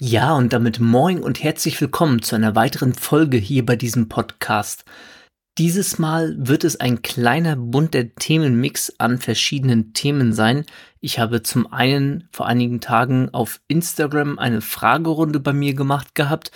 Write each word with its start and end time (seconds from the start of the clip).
Ja, 0.00 0.34
und 0.34 0.52
damit 0.52 0.80
moin 0.80 1.22
und 1.22 1.40
herzlich 1.40 1.80
willkommen 1.80 2.20
zu 2.20 2.34
einer 2.34 2.56
weiteren 2.56 2.94
Folge 2.94 3.36
hier 3.36 3.64
bei 3.64 3.76
diesem 3.76 4.08
Podcast. 4.08 4.84
Dieses 5.56 6.00
Mal 6.00 6.34
wird 6.36 6.64
es 6.64 6.80
ein 6.80 7.02
kleiner 7.02 7.54
bunter 7.54 8.12
Themenmix 8.16 8.92
an 8.98 9.18
verschiedenen 9.18 9.92
Themen 9.92 10.32
sein. 10.32 10.66
Ich 10.98 11.20
habe 11.20 11.44
zum 11.44 11.72
einen 11.72 12.28
vor 12.32 12.46
einigen 12.46 12.80
Tagen 12.80 13.28
auf 13.32 13.60
Instagram 13.68 14.40
eine 14.40 14.62
Fragerunde 14.62 15.38
bei 15.38 15.52
mir 15.52 15.74
gemacht 15.74 16.16
gehabt 16.16 16.50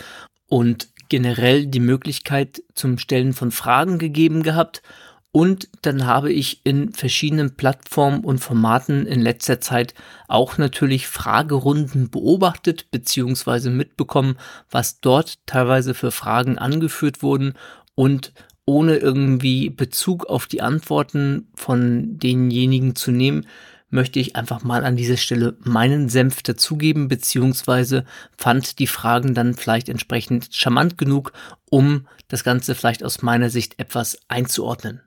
und 0.49 0.89
generell 1.09 1.69
die 1.69 1.79
Möglichkeit 1.79 2.65
zum 2.75 2.99
Stellen 2.99 3.35
von 3.35 3.53
Fragen 3.53 4.01
gegeben 4.01 4.43
gehabt. 4.43 4.83
Und 5.31 5.69
dann 5.83 6.07
habe 6.07 6.33
ich 6.33 6.63
in 6.65 6.93
verschiedenen 6.93 7.55
Plattformen 7.55 8.25
und 8.25 8.39
Formaten 8.39 9.07
in 9.07 9.21
letzter 9.21 9.61
Zeit 9.61 9.93
auch 10.27 10.57
natürlich 10.57 11.07
Fragerunden 11.07 12.11
beobachtet 12.11 12.91
bzw. 12.91 13.69
mitbekommen, 13.69 14.39
was 14.71 15.01
dort 15.01 15.47
teilweise 15.47 15.93
für 15.93 16.11
Fragen 16.11 16.57
angeführt 16.57 17.23
wurden 17.23 17.55
und 17.95 18.33
ohne 18.65 18.97
irgendwie 18.97 19.71
Bezug 19.71 20.27
auf 20.27 20.47
die 20.47 20.63
Antworten 20.63 21.49
von 21.55 22.19
denjenigen 22.19 22.97
zu 22.97 23.11
nehmen, 23.11 23.47
möchte 23.91 24.21
ich 24.21 24.37
einfach 24.37 24.63
mal 24.63 24.85
an 24.85 24.97
dieser 24.97 25.17
Stelle 25.17 25.57
meinen 25.61 26.09
Senf 26.09 26.43
dazugeben, 26.43 27.09
beziehungsweise 27.09 28.05
fand 28.37 28.79
die 28.79 28.87
Fragen 28.87 29.35
dann 29.35 29.55
vielleicht 29.55 29.89
entsprechend 29.89 30.55
charmant 30.55 30.99
genug, 30.99 31.33
um 31.71 32.07
das 32.29 32.45
Ganze 32.45 32.75
vielleicht 32.75 33.03
aus 33.03 33.23
meiner 33.23 33.49
Sicht 33.49 33.79
etwas 33.79 34.19
einzuordnen. 34.29 35.01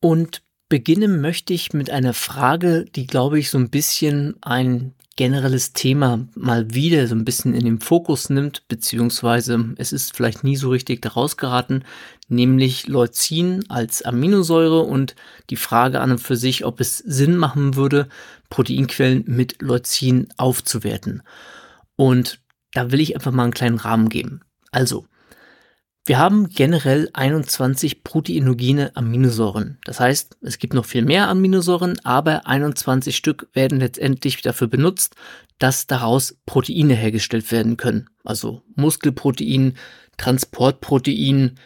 Und 0.00 0.42
beginnen 0.68 1.20
möchte 1.20 1.52
ich 1.52 1.72
mit 1.72 1.90
einer 1.90 2.14
Frage, 2.14 2.84
die, 2.84 3.06
glaube 3.06 3.38
ich, 3.38 3.50
so 3.50 3.58
ein 3.58 3.70
bisschen 3.70 4.36
ein 4.42 4.94
generelles 5.16 5.74
Thema 5.74 6.26
mal 6.34 6.72
wieder 6.72 7.06
so 7.06 7.14
ein 7.14 7.26
bisschen 7.26 7.52
in 7.52 7.66
den 7.66 7.80
Fokus 7.80 8.30
nimmt, 8.30 8.66
beziehungsweise 8.68 9.74
es 9.76 9.92
ist 9.92 10.16
vielleicht 10.16 10.44
nie 10.44 10.56
so 10.56 10.70
richtig 10.70 11.02
daraus 11.02 11.36
geraten, 11.36 11.84
nämlich 12.28 12.86
Leucin 12.86 13.68
als 13.68 14.00
Aminosäure 14.00 14.80
und 14.80 15.14
die 15.50 15.56
Frage 15.56 16.00
an 16.00 16.12
und 16.12 16.22
für 16.22 16.36
sich, 16.36 16.64
ob 16.64 16.80
es 16.80 16.96
Sinn 16.98 17.36
machen 17.36 17.74
würde, 17.74 18.08
Proteinquellen 18.48 19.24
mit 19.26 19.60
Leucin 19.60 20.28
aufzuwerten. 20.38 21.22
Und 21.96 22.40
da 22.72 22.90
will 22.90 23.00
ich 23.00 23.14
einfach 23.14 23.32
mal 23.32 23.42
einen 23.42 23.52
kleinen 23.52 23.76
Rahmen 23.76 24.08
geben. 24.08 24.40
Also, 24.70 25.04
wir 26.06 26.18
haben 26.18 26.48
generell 26.48 27.10
21 27.12 28.02
proteinogene 28.02 28.96
Aminosäuren. 28.96 29.78
Das 29.84 30.00
heißt, 30.00 30.38
es 30.40 30.58
gibt 30.58 30.72
noch 30.72 30.86
viel 30.86 31.04
mehr 31.04 31.28
Aminosäuren, 31.28 31.98
aber 32.04 32.46
21 32.46 33.14
Stück 33.14 33.48
werden 33.52 33.80
letztendlich 33.80 34.40
dafür 34.40 34.66
benutzt, 34.66 35.14
dass 35.58 35.86
daraus 35.86 36.38
Proteine 36.46 36.94
hergestellt 36.94 37.52
werden 37.52 37.76
können. 37.76 38.08
Also 38.24 38.62
Muskelprotein, 38.76 39.74
Transportprotein, 40.16 41.56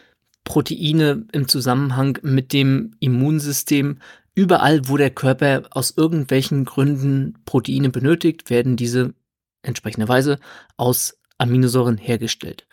Proteine 0.42 1.26
im 1.32 1.48
Zusammenhang 1.48 2.18
mit 2.22 2.52
dem 2.52 2.96
Immunsystem. 2.98 3.98
Überall, 4.34 4.88
wo 4.88 4.96
der 4.96 5.10
Körper 5.10 5.62
aus 5.70 5.94
irgendwelchen 5.96 6.64
Gründen 6.64 7.38
Proteine 7.44 7.88
benötigt, 7.88 8.50
werden 8.50 8.76
diese 8.76 9.14
entsprechenderweise 9.62 10.40
aus 10.76 11.18
Aminosäuren 11.38 11.98
hergestellt. 11.98 12.66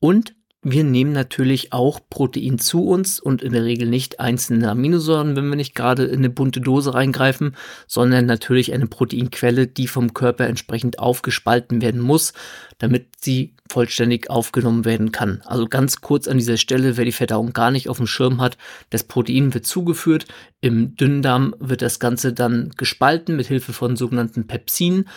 Und 0.00 0.34
wir 0.64 0.82
nehmen 0.82 1.12
natürlich 1.12 1.74
auch 1.74 2.00
Protein 2.08 2.58
zu 2.58 2.84
uns 2.86 3.20
und 3.20 3.42
in 3.42 3.52
der 3.52 3.64
Regel 3.64 3.86
nicht 3.86 4.18
einzelne 4.18 4.70
Aminosäuren, 4.70 5.36
wenn 5.36 5.48
wir 5.48 5.56
nicht 5.56 5.74
gerade 5.74 6.04
in 6.04 6.18
eine 6.18 6.30
bunte 6.30 6.62
Dose 6.62 6.94
reingreifen, 6.94 7.54
sondern 7.86 8.24
natürlich 8.24 8.72
eine 8.72 8.86
Proteinquelle, 8.86 9.66
die 9.66 9.86
vom 9.86 10.14
Körper 10.14 10.46
entsprechend 10.46 10.98
aufgespalten 10.98 11.82
werden 11.82 12.00
muss, 12.00 12.32
damit 12.78 13.08
sie 13.20 13.54
vollständig 13.70 14.30
aufgenommen 14.30 14.86
werden 14.86 15.12
kann. 15.12 15.42
Also 15.44 15.66
ganz 15.66 16.00
kurz 16.00 16.26
an 16.26 16.38
dieser 16.38 16.56
Stelle, 16.56 16.96
wer 16.96 17.04
die 17.04 17.12
Verdauung 17.12 17.52
gar 17.52 17.70
nicht 17.70 17.90
auf 17.90 17.98
dem 17.98 18.06
Schirm 18.06 18.40
hat, 18.40 18.56
das 18.88 19.04
Protein 19.04 19.52
wird 19.52 19.66
zugeführt, 19.66 20.26
im 20.62 20.96
Dünndarm 20.96 21.54
wird 21.58 21.82
das 21.82 21.98
Ganze 21.98 22.32
dann 22.32 22.70
gespalten 22.76 23.36
mit 23.36 23.46
Hilfe 23.46 23.74
von 23.74 23.96
sogenannten 23.96 24.46
Pepsinen 24.46 25.08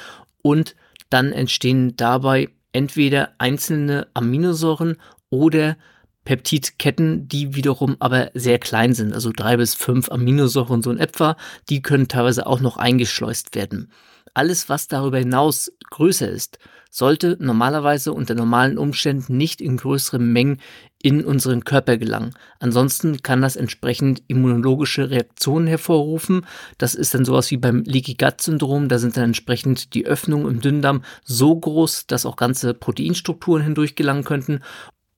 und 0.41 0.75
dann 1.09 1.31
entstehen 1.31 1.95
dabei 1.95 2.49
entweder 2.73 3.31
einzelne 3.37 4.07
Aminosäuren 4.13 4.97
oder 5.29 5.77
Peptidketten, 6.25 7.29
die 7.29 7.55
wiederum 7.55 7.95
aber 7.99 8.31
sehr 8.33 8.59
klein 8.59 8.93
sind, 8.93 9.13
also 9.13 9.31
drei 9.33 9.55
bis 9.55 9.75
fünf 9.75 10.11
Aminosäuren 10.11 10.83
so 10.83 10.91
in 10.91 10.97
etwa, 10.97 11.37
die 11.69 11.81
können 11.81 12.09
teilweise 12.09 12.45
auch 12.47 12.59
noch 12.59 12.75
eingeschleust 12.75 13.55
werden. 13.55 13.89
Alles, 14.33 14.67
was 14.67 14.87
darüber 14.87 15.19
hinaus 15.19 15.71
größer 15.89 16.29
ist, 16.29 16.59
sollte 16.91 17.37
normalerweise 17.39 18.11
unter 18.11 18.35
normalen 18.35 18.77
Umständen 18.77 19.37
nicht 19.37 19.61
in 19.61 19.77
größeren 19.77 20.31
Mengen 20.33 20.59
in 21.01 21.23
unseren 21.23 21.63
Körper 21.63 21.97
gelangen. 21.97 22.33
Ansonsten 22.59 23.21
kann 23.21 23.41
das 23.41 23.55
entsprechend 23.55 24.23
immunologische 24.27 25.09
Reaktionen 25.09 25.67
hervorrufen. 25.67 26.45
Das 26.77 26.95
ist 26.95 27.13
dann 27.13 27.23
sowas 27.23 27.51
wie 27.51 27.57
beim 27.57 27.83
Leaky 27.83 28.15
Gut 28.15 28.41
Syndrom. 28.41 28.89
Da 28.89 28.97
sind 28.97 29.15
dann 29.15 29.25
entsprechend 29.25 29.93
die 29.93 30.05
Öffnungen 30.05 30.47
im 30.47 30.61
Dünndarm 30.61 31.03
so 31.23 31.55
groß, 31.55 32.07
dass 32.07 32.25
auch 32.25 32.35
ganze 32.35 32.73
Proteinstrukturen 32.73 33.63
hindurch 33.63 33.95
gelangen 33.95 34.23
könnten. 34.23 34.61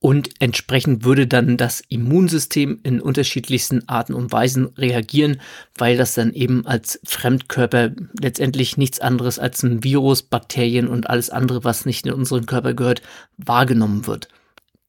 Und 0.01 0.29
entsprechend 0.39 1.03
würde 1.03 1.27
dann 1.27 1.57
das 1.57 1.81
Immunsystem 1.89 2.79
in 2.83 3.01
unterschiedlichsten 3.01 3.87
Arten 3.89 4.13
und 4.13 4.31
Weisen 4.31 4.67
reagieren, 4.77 5.41
weil 5.77 5.97
das 5.97 6.13
dann 6.13 6.31
eben 6.31 6.65
als 6.65 7.01
Fremdkörper 7.03 7.91
letztendlich 8.19 8.77
nichts 8.77 9.01
anderes 9.01 9.39
als 9.39 9.61
ein 9.61 9.83
Virus, 9.83 10.23
Bakterien 10.23 10.87
und 10.87 11.09
alles 11.09 11.29
andere, 11.29 11.65
was 11.65 11.85
nicht 11.85 12.05
in 12.05 12.13
unseren 12.13 12.45
Körper 12.45 12.73
gehört, 12.73 13.01
wahrgenommen 13.37 14.07
wird. 14.07 14.29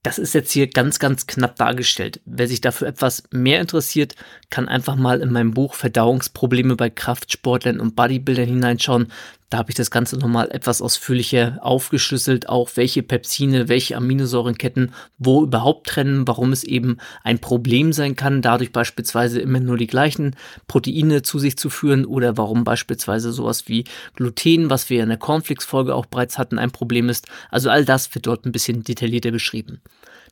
Das 0.02 0.18
ist 0.18 0.32
jetzt 0.32 0.52
hier 0.52 0.68
ganz, 0.68 0.98
ganz 0.98 1.26
knapp 1.26 1.56
dargestellt. 1.56 2.20
Wer 2.24 2.48
sich 2.48 2.62
dafür 2.62 2.88
etwas 2.88 3.24
mehr 3.32 3.60
interessiert, 3.60 4.14
kann 4.48 4.66
einfach 4.66 4.96
mal 4.96 5.20
in 5.20 5.30
meinem 5.30 5.50
Buch 5.52 5.74
Verdauungsprobleme 5.74 6.74
bei 6.76 6.88
Kraftsportlern 6.88 7.80
und 7.80 7.96
Bodybuildern 7.96 8.46
hineinschauen. 8.46 9.08
Da 9.50 9.58
habe 9.58 9.70
ich 9.70 9.74
das 9.74 9.90
Ganze 9.90 10.16
nochmal 10.16 10.48
etwas 10.52 10.80
ausführlicher 10.80 11.58
aufgeschlüsselt, 11.60 12.48
auch 12.48 12.70
welche 12.76 13.02
Pepsine, 13.02 13.68
welche 13.68 13.96
Aminosäurenketten 13.96 14.92
wo 15.18 15.42
überhaupt 15.42 15.88
trennen, 15.88 16.28
warum 16.28 16.52
es 16.52 16.62
eben 16.62 16.98
ein 17.24 17.40
Problem 17.40 17.92
sein 17.92 18.14
kann, 18.14 18.42
dadurch 18.42 18.70
beispielsweise 18.70 19.40
immer 19.40 19.58
nur 19.58 19.76
die 19.76 19.88
gleichen 19.88 20.36
Proteine 20.68 21.22
zu 21.22 21.40
sich 21.40 21.58
zu 21.58 21.68
führen 21.68 22.04
oder 22.04 22.36
warum 22.36 22.62
beispielsweise 22.62 23.32
sowas 23.32 23.66
wie 23.66 23.84
Gluten, 24.14 24.70
was 24.70 24.88
wir 24.88 25.02
in 25.02 25.08
der 25.08 25.18
Cornflakes-Folge 25.18 25.96
auch 25.96 26.06
bereits 26.06 26.38
hatten, 26.38 26.60
ein 26.60 26.70
Problem 26.70 27.08
ist. 27.08 27.26
Also 27.50 27.70
all 27.70 27.84
das 27.84 28.14
wird 28.14 28.28
dort 28.28 28.46
ein 28.46 28.52
bisschen 28.52 28.84
detaillierter 28.84 29.32
beschrieben. 29.32 29.82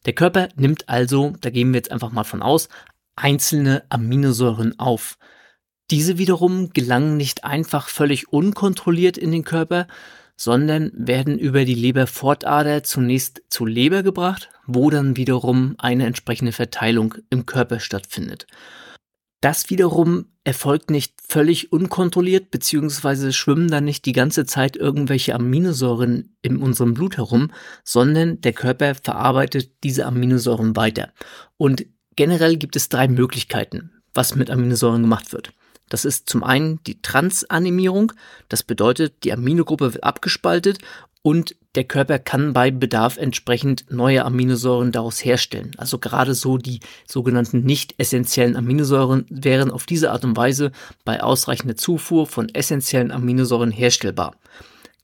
Der 0.06 0.12
Körper 0.12 0.48
nimmt 0.54 0.88
also, 0.88 1.32
da 1.40 1.50
gehen 1.50 1.72
wir 1.72 1.78
jetzt 1.78 1.90
einfach 1.90 2.12
mal 2.12 2.22
von 2.22 2.40
aus, 2.40 2.68
einzelne 3.16 3.82
Aminosäuren 3.88 4.78
auf. 4.78 5.18
Diese 5.90 6.18
wiederum 6.18 6.70
gelangen 6.70 7.16
nicht 7.16 7.44
einfach 7.44 7.88
völlig 7.88 8.32
unkontrolliert 8.32 9.16
in 9.16 9.32
den 9.32 9.44
Körper, 9.44 9.86
sondern 10.36 10.92
werden 10.94 11.38
über 11.38 11.64
die 11.64 11.74
Leberfortader 11.74 12.84
zunächst 12.84 13.42
zur 13.48 13.68
Leber 13.68 14.02
gebracht, 14.02 14.50
wo 14.66 14.90
dann 14.90 15.16
wiederum 15.16 15.74
eine 15.78 16.06
entsprechende 16.06 16.52
Verteilung 16.52 17.14
im 17.30 17.46
Körper 17.46 17.80
stattfindet. 17.80 18.46
Das 19.40 19.70
wiederum 19.70 20.26
erfolgt 20.44 20.90
nicht 20.90 21.14
völlig 21.26 21.72
unkontrolliert, 21.72 22.50
beziehungsweise 22.50 23.32
schwimmen 23.32 23.70
dann 23.70 23.84
nicht 23.84 24.04
die 24.04 24.12
ganze 24.12 24.46
Zeit 24.46 24.76
irgendwelche 24.76 25.34
Aminosäuren 25.34 26.36
in 26.42 26.56
unserem 26.56 26.94
Blut 26.94 27.16
herum, 27.16 27.50
sondern 27.84 28.40
der 28.40 28.52
Körper 28.52 28.94
verarbeitet 28.94 29.70
diese 29.84 30.06
Aminosäuren 30.06 30.74
weiter. 30.74 31.12
Und 31.56 31.86
generell 32.16 32.56
gibt 32.56 32.76
es 32.76 32.88
drei 32.88 33.08
Möglichkeiten, 33.08 33.92
was 34.14 34.34
mit 34.34 34.50
Aminosäuren 34.50 35.02
gemacht 35.02 35.32
wird. 35.32 35.52
Das 35.88 36.04
ist 36.04 36.28
zum 36.28 36.44
einen 36.44 36.82
die 36.84 37.00
Transanimierung. 37.00 38.12
Das 38.48 38.62
bedeutet, 38.62 39.24
die 39.24 39.32
Aminogruppe 39.32 39.94
wird 39.94 40.04
abgespaltet 40.04 40.78
und 41.22 41.56
der 41.74 41.84
Körper 41.84 42.18
kann 42.18 42.54
bei 42.54 42.70
Bedarf 42.70 43.18
entsprechend 43.18 43.84
neue 43.90 44.24
Aminosäuren 44.24 44.90
daraus 44.90 45.24
herstellen. 45.24 45.72
Also 45.76 45.98
gerade 45.98 46.34
so 46.34 46.58
die 46.58 46.80
sogenannten 47.06 47.60
nicht 47.60 47.94
essentiellen 47.98 48.56
Aminosäuren 48.56 49.26
wären 49.28 49.70
auf 49.70 49.86
diese 49.86 50.10
Art 50.10 50.24
und 50.24 50.36
Weise 50.36 50.72
bei 51.04 51.22
ausreichender 51.22 51.76
Zufuhr 51.76 52.26
von 52.26 52.48
essentiellen 52.54 53.10
Aminosäuren 53.10 53.70
herstellbar. 53.70 54.34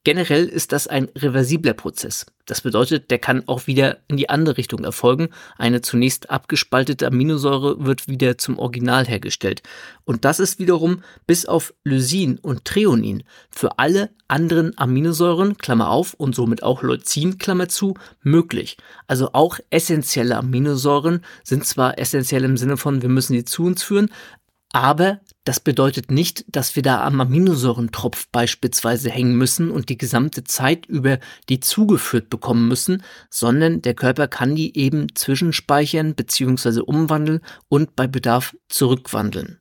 Generell 0.04 0.44
ist 0.44 0.72
das 0.72 0.86
ein 0.86 1.08
reversibler 1.16 1.72
Prozess. 1.72 2.26
Das 2.44 2.60
bedeutet, 2.60 3.10
der 3.10 3.18
kann 3.18 3.48
auch 3.48 3.66
wieder 3.66 4.00
in 4.06 4.18
die 4.18 4.28
andere 4.28 4.58
Richtung 4.58 4.84
erfolgen. 4.84 5.30
Eine 5.56 5.80
zunächst 5.80 6.28
abgespaltete 6.28 7.06
Aminosäure 7.06 7.86
wird 7.86 8.06
wieder 8.06 8.36
zum 8.36 8.58
Original 8.58 9.06
hergestellt. 9.06 9.62
Und 10.04 10.26
das 10.26 10.40
ist 10.40 10.58
wiederum 10.58 11.02
bis 11.26 11.46
auf 11.46 11.72
Lysin 11.84 12.36
und 12.38 12.66
Treonin 12.66 13.22
für 13.48 13.78
alle 13.78 14.10
anderen 14.28 14.76
Aminosäuren, 14.76 15.56
Klammer 15.56 15.88
auf, 15.88 16.12
und 16.12 16.34
somit 16.34 16.62
auch 16.62 16.82
Leucin, 16.82 17.38
Klammer 17.38 17.68
zu, 17.68 17.94
möglich. 18.22 18.76
Also 19.06 19.30
auch 19.32 19.58
essentielle 19.70 20.36
Aminosäuren 20.36 21.24
sind 21.44 21.64
zwar 21.64 21.98
essentiell 21.98 22.44
im 22.44 22.58
Sinne 22.58 22.76
von, 22.76 23.00
wir 23.00 23.08
müssen 23.08 23.32
sie 23.32 23.44
zu 23.46 23.64
uns 23.64 23.82
führen, 23.82 24.10
Aber 24.74 25.20
das 25.44 25.60
bedeutet 25.60 26.10
nicht, 26.10 26.44
dass 26.48 26.74
wir 26.74 26.82
da 26.82 27.04
am 27.04 27.20
Aminosäurentropf 27.20 28.26
beispielsweise 28.32 29.08
hängen 29.08 29.36
müssen 29.36 29.70
und 29.70 29.88
die 29.88 29.96
gesamte 29.96 30.42
Zeit 30.42 30.84
über 30.86 31.20
die 31.48 31.60
zugeführt 31.60 32.28
bekommen 32.28 32.66
müssen, 32.66 33.04
sondern 33.30 33.82
der 33.82 33.94
Körper 33.94 34.26
kann 34.26 34.56
die 34.56 34.76
eben 34.76 35.14
zwischenspeichern 35.14 36.16
bzw. 36.16 36.80
umwandeln 36.80 37.40
und 37.68 37.94
bei 37.94 38.08
Bedarf 38.08 38.56
zurückwandeln. 38.68 39.60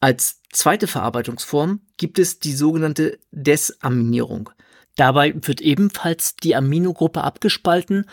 Als 0.00 0.40
zweite 0.50 0.86
Verarbeitungsform 0.86 1.82
gibt 1.98 2.18
es 2.18 2.38
die 2.38 2.54
sogenannte 2.54 3.18
Desaminierung. 3.30 4.48
Dabei 4.96 5.34
wird 5.34 5.60
ebenfalls 5.60 6.34
die 6.36 6.56
Aminogruppe 6.56 7.22
abgespalten 7.22 8.06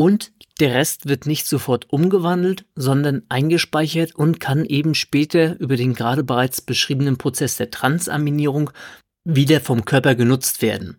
und 0.00 0.30
der 0.60 0.74
Rest 0.74 1.08
wird 1.08 1.26
nicht 1.26 1.48
sofort 1.48 1.92
umgewandelt, 1.92 2.64
sondern 2.76 3.22
eingespeichert 3.28 4.14
und 4.14 4.38
kann 4.38 4.64
eben 4.64 4.94
später 4.94 5.58
über 5.58 5.76
den 5.76 5.94
gerade 5.94 6.22
bereits 6.22 6.60
beschriebenen 6.60 7.18
Prozess 7.18 7.56
der 7.56 7.72
Transaminierung 7.72 8.70
wieder 9.24 9.60
vom 9.60 9.84
Körper 9.84 10.14
genutzt 10.14 10.62
werden. 10.62 10.98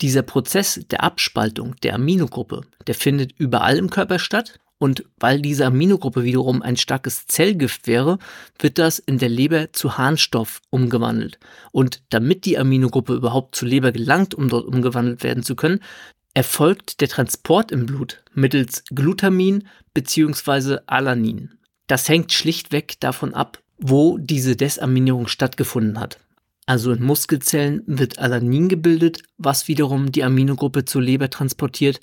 Dieser 0.00 0.22
Prozess 0.22 0.80
der 0.88 1.02
Abspaltung 1.02 1.74
der 1.82 1.96
Aminogruppe, 1.96 2.60
der 2.86 2.94
findet 2.94 3.32
überall 3.32 3.76
im 3.76 3.90
Körper 3.90 4.20
statt 4.20 4.60
und 4.78 5.04
weil 5.18 5.42
diese 5.42 5.66
Aminogruppe 5.66 6.22
wiederum 6.22 6.62
ein 6.62 6.76
starkes 6.76 7.26
Zellgift 7.26 7.88
wäre, 7.88 8.18
wird 8.60 8.78
das 8.78 9.00
in 9.00 9.18
der 9.18 9.28
Leber 9.28 9.72
zu 9.72 9.98
Harnstoff 9.98 10.62
umgewandelt. 10.70 11.40
Und 11.72 12.02
damit 12.10 12.44
die 12.44 12.56
Aminogruppe 12.56 13.14
überhaupt 13.14 13.56
zur 13.56 13.66
Leber 13.66 13.90
gelangt, 13.90 14.36
um 14.36 14.48
dort 14.48 14.66
umgewandelt 14.66 15.24
werden 15.24 15.42
zu 15.42 15.56
können, 15.56 15.80
erfolgt 16.38 17.00
der 17.00 17.08
Transport 17.08 17.72
im 17.72 17.84
Blut 17.84 18.22
mittels 18.32 18.84
Glutamin 18.94 19.66
bzw. 19.92 20.76
Alanin. 20.86 21.58
Das 21.88 22.08
hängt 22.08 22.32
schlichtweg 22.32 23.00
davon 23.00 23.34
ab, 23.34 23.60
wo 23.76 24.18
diese 24.18 24.54
Desaminierung 24.54 25.26
stattgefunden 25.26 25.98
hat. 25.98 26.20
Also 26.64 26.92
in 26.92 27.02
Muskelzellen 27.02 27.82
wird 27.86 28.20
Alanin 28.20 28.68
gebildet, 28.68 29.24
was 29.36 29.66
wiederum 29.66 30.12
die 30.12 30.22
Aminogruppe 30.22 30.84
zur 30.84 31.02
Leber 31.02 31.28
transportiert 31.28 31.98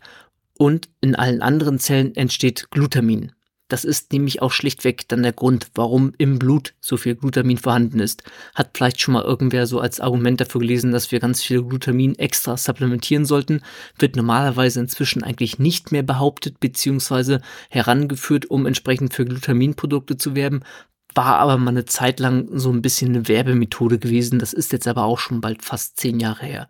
und 0.57 0.89
in 0.99 1.15
allen 1.15 1.41
anderen 1.41 1.79
Zellen 1.79 2.13
entsteht 2.17 2.69
Glutamin. 2.71 3.31
Das 3.67 3.83
ist 3.83 4.13
nämlich 4.13 4.43
auch 4.43 4.51
schlichtweg 4.51 5.07
dann 5.07 5.23
der 5.23 5.33
Grund, 5.33 5.69
warum 5.73 6.13
im 6.19 6.37
Blut 6.37 6.75
so 6.79 6.97
viel 6.97 7.15
Glutamin 7.15 7.57
vorhanden 7.57 7.99
ist. 7.99 8.23
Hat 8.53 8.71
vielleicht 8.75 9.01
schon 9.01 9.15
mal 9.15 9.23
irgendwer 9.23 9.65
so 9.65 9.79
als 9.79 9.99
Argument 9.99 10.39
dafür 10.39 10.61
gelesen, 10.61 10.91
dass 10.91 11.11
wir 11.11 11.19
ganz 11.19 11.41
viel 11.41 11.63
Glutamin 11.63 12.13
extra 12.19 12.57
supplementieren 12.57 13.25
sollten. 13.25 13.61
Wird 13.97 14.15
normalerweise 14.15 14.79
inzwischen 14.79 15.23
eigentlich 15.23 15.57
nicht 15.57 15.91
mehr 15.91 16.03
behauptet 16.03 16.59
bzw. 16.59 17.39
herangeführt, 17.71 18.45
um 18.45 18.67
entsprechend 18.67 19.15
für 19.15 19.25
Glutaminprodukte 19.25 20.15
zu 20.15 20.35
werben. 20.35 20.61
War 21.15 21.39
aber 21.39 21.57
mal 21.57 21.71
eine 21.71 21.85
Zeit 21.85 22.19
lang 22.19 22.47
so 22.51 22.71
ein 22.71 22.83
bisschen 22.83 23.15
eine 23.15 23.27
Werbemethode 23.27 23.97
gewesen. 23.97 24.37
Das 24.37 24.53
ist 24.53 24.73
jetzt 24.73 24.87
aber 24.87 25.05
auch 25.05 25.17
schon 25.17 25.41
bald 25.41 25.63
fast 25.63 25.97
zehn 25.97 26.19
Jahre 26.19 26.45
her. 26.45 26.69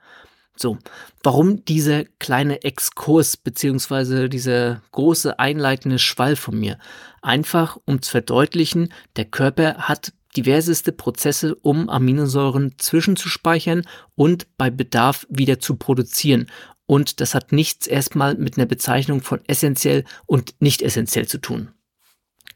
So, 0.57 0.78
warum 1.22 1.66
dieser 1.66 2.06
kleine 2.19 2.63
Exkurs 2.63 3.36
beziehungsweise 3.36 4.30
dieser 4.30 4.81
große 4.92 5.38
einleitende 5.38 6.00
Schwall 6.00 6.36
von 6.36 6.57
mir? 6.57 6.80
Einfach 7.22 7.78
um 7.86 8.02
zu 8.02 8.12
verdeutlichen, 8.12 8.94
der 9.18 9.25
Körper 9.25 9.75
hat 9.80 10.13
diverseste 10.38 10.92
Prozesse, 10.92 11.56
um 11.56 11.90
Aminosäuren 11.90 12.75
zwischenzuspeichern 12.78 13.84
und 14.16 14.48
bei 14.57 14.69
Bedarf 14.69 15.25
wieder 15.30 15.60
zu 15.60 15.75
produzieren. 15.75 16.48
Und 16.86 17.19
das 17.19 17.34
hat 17.34 17.51
nichts 17.51 17.88
erstmal 17.88 18.36
mit 18.36 18.58
einer 18.58 18.68
Bezeichnung 18.68 19.22
von 19.22 19.40
essentiell 19.48 20.04
und 20.25 20.56
nicht 20.60 20.81
essentiell 20.81 21.28
zu 21.28 21.40
tun. 21.40 21.72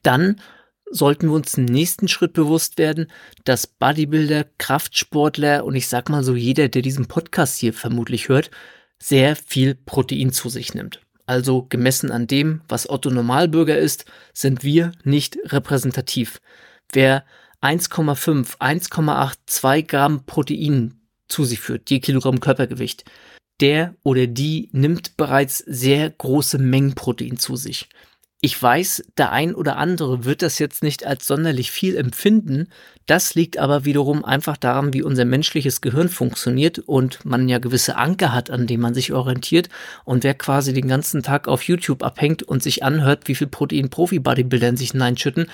Dann 0.04 0.40
sollten 0.92 1.28
wir 1.28 1.34
uns 1.34 1.56
im 1.56 1.66
nächsten 1.66 2.08
Schritt 2.08 2.34
bewusst 2.34 2.78
werden, 2.78 3.08
dass 3.44 3.68
Bodybuilder, 3.68 4.46
Kraftsportler 4.58 5.66
und 5.66 5.76
ich 5.76 5.88
sag 5.88 6.10
mal 6.10 6.24
so 6.24 6.36
jeder, 6.36 6.68
der 6.68 6.82
diesen 6.82 7.08
Podcast 7.08 7.58
hier 7.58 7.74
vermutlich 7.74 8.30
hört, 8.30 8.52
sehr 8.98 9.36
viel 9.36 9.76
Protein 9.76 10.32
zu 10.32 10.50
sich 10.50 10.74
nimmt. 10.74 11.02
Also 11.26 11.64
gemessen 11.70 12.12
an 12.12 12.28
dem, 12.28 12.62
was 12.68 12.90
Otto 12.90 13.10
Normalbürger 13.12 13.78
ist, 13.78 14.06
sind 14.34 14.64
wir 14.64 14.92
nicht 15.04 15.38
repräsentativ. 15.46 16.42
Wer 16.92 17.24
1,5, 17.62 18.58
1,8, 18.58 19.34
2 19.46 19.82
Gramm 19.84 20.26
Protein 20.26 20.96
zu 21.28 21.46
sich 21.46 21.60
führt, 21.60 21.90
je 21.90 22.00
Kilogramm 22.00 22.40
Körpergewicht, 22.40 23.06
der 23.60 23.96
oder 24.04 24.28
die 24.28 24.70
nimmt 24.72 25.18
bereits 25.18 25.60
sehr 25.60 26.10
große 26.10 26.58
Mengen 26.58 26.96
Protein 26.96 27.38
zu 27.38 27.56
sich. 27.56 27.90
Ich 28.42 28.62
weiß, 28.62 29.04
der 29.18 29.34
ein 29.34 29.54
oder 29.54 29.76
andere 29.76 30.24
wird 30.24 30.42
das 30.42 30.60
jetzt 30.60 30.82
nicht 30.82 31.06
als 31.06 31.28
sonderlich 31.28 31.72
viel 31.72 31.98
empfinden. 31.98 32.70
Das 33.06 33.36
liegt 33.36 33.58
aber 33.58 33.84
wiederum 33.84 34.24
einfach 34.24 34.56
daran, 34.56 34.94
wie 34.94 35.04
unser 35.04 35.26
menschliches 35.26 35.82
Gehirn 35.82 36.08
funktioniert 36.08 36.80
und 36.80 37.26
man 37.26 37.50
ja 37.50 37.60
gewisse 37.60 37.98
Anker 37.98 38.34
hat, 38.34 38.50
an 38.50 38.66
denen 38.66 38.82
man 38.82 38.94
sich 38.94 39.12
orientiert. 39.12 39.68
Und 40.06 40.24
wer 40.24 40.36
quasi 40.36 40.72
den 40.72 40.88
ganzen 40.88 41.22
Tag 41.22 41.50
auf 41.50 41.64
YouTube 41.64 42.02
abhängt 42.02 42.42
und 42.42 42.64
sich 42.64 42.82
anhört, 42.82 43.28
wie 43.28 43.36
viel 43.36 43.48
Protein 43.48 43.90
Profi-Bodybuilder 43.90 44.70
in 44.70 44.78
sich 44.78 44.92
hineinschütten, 44.92 45.48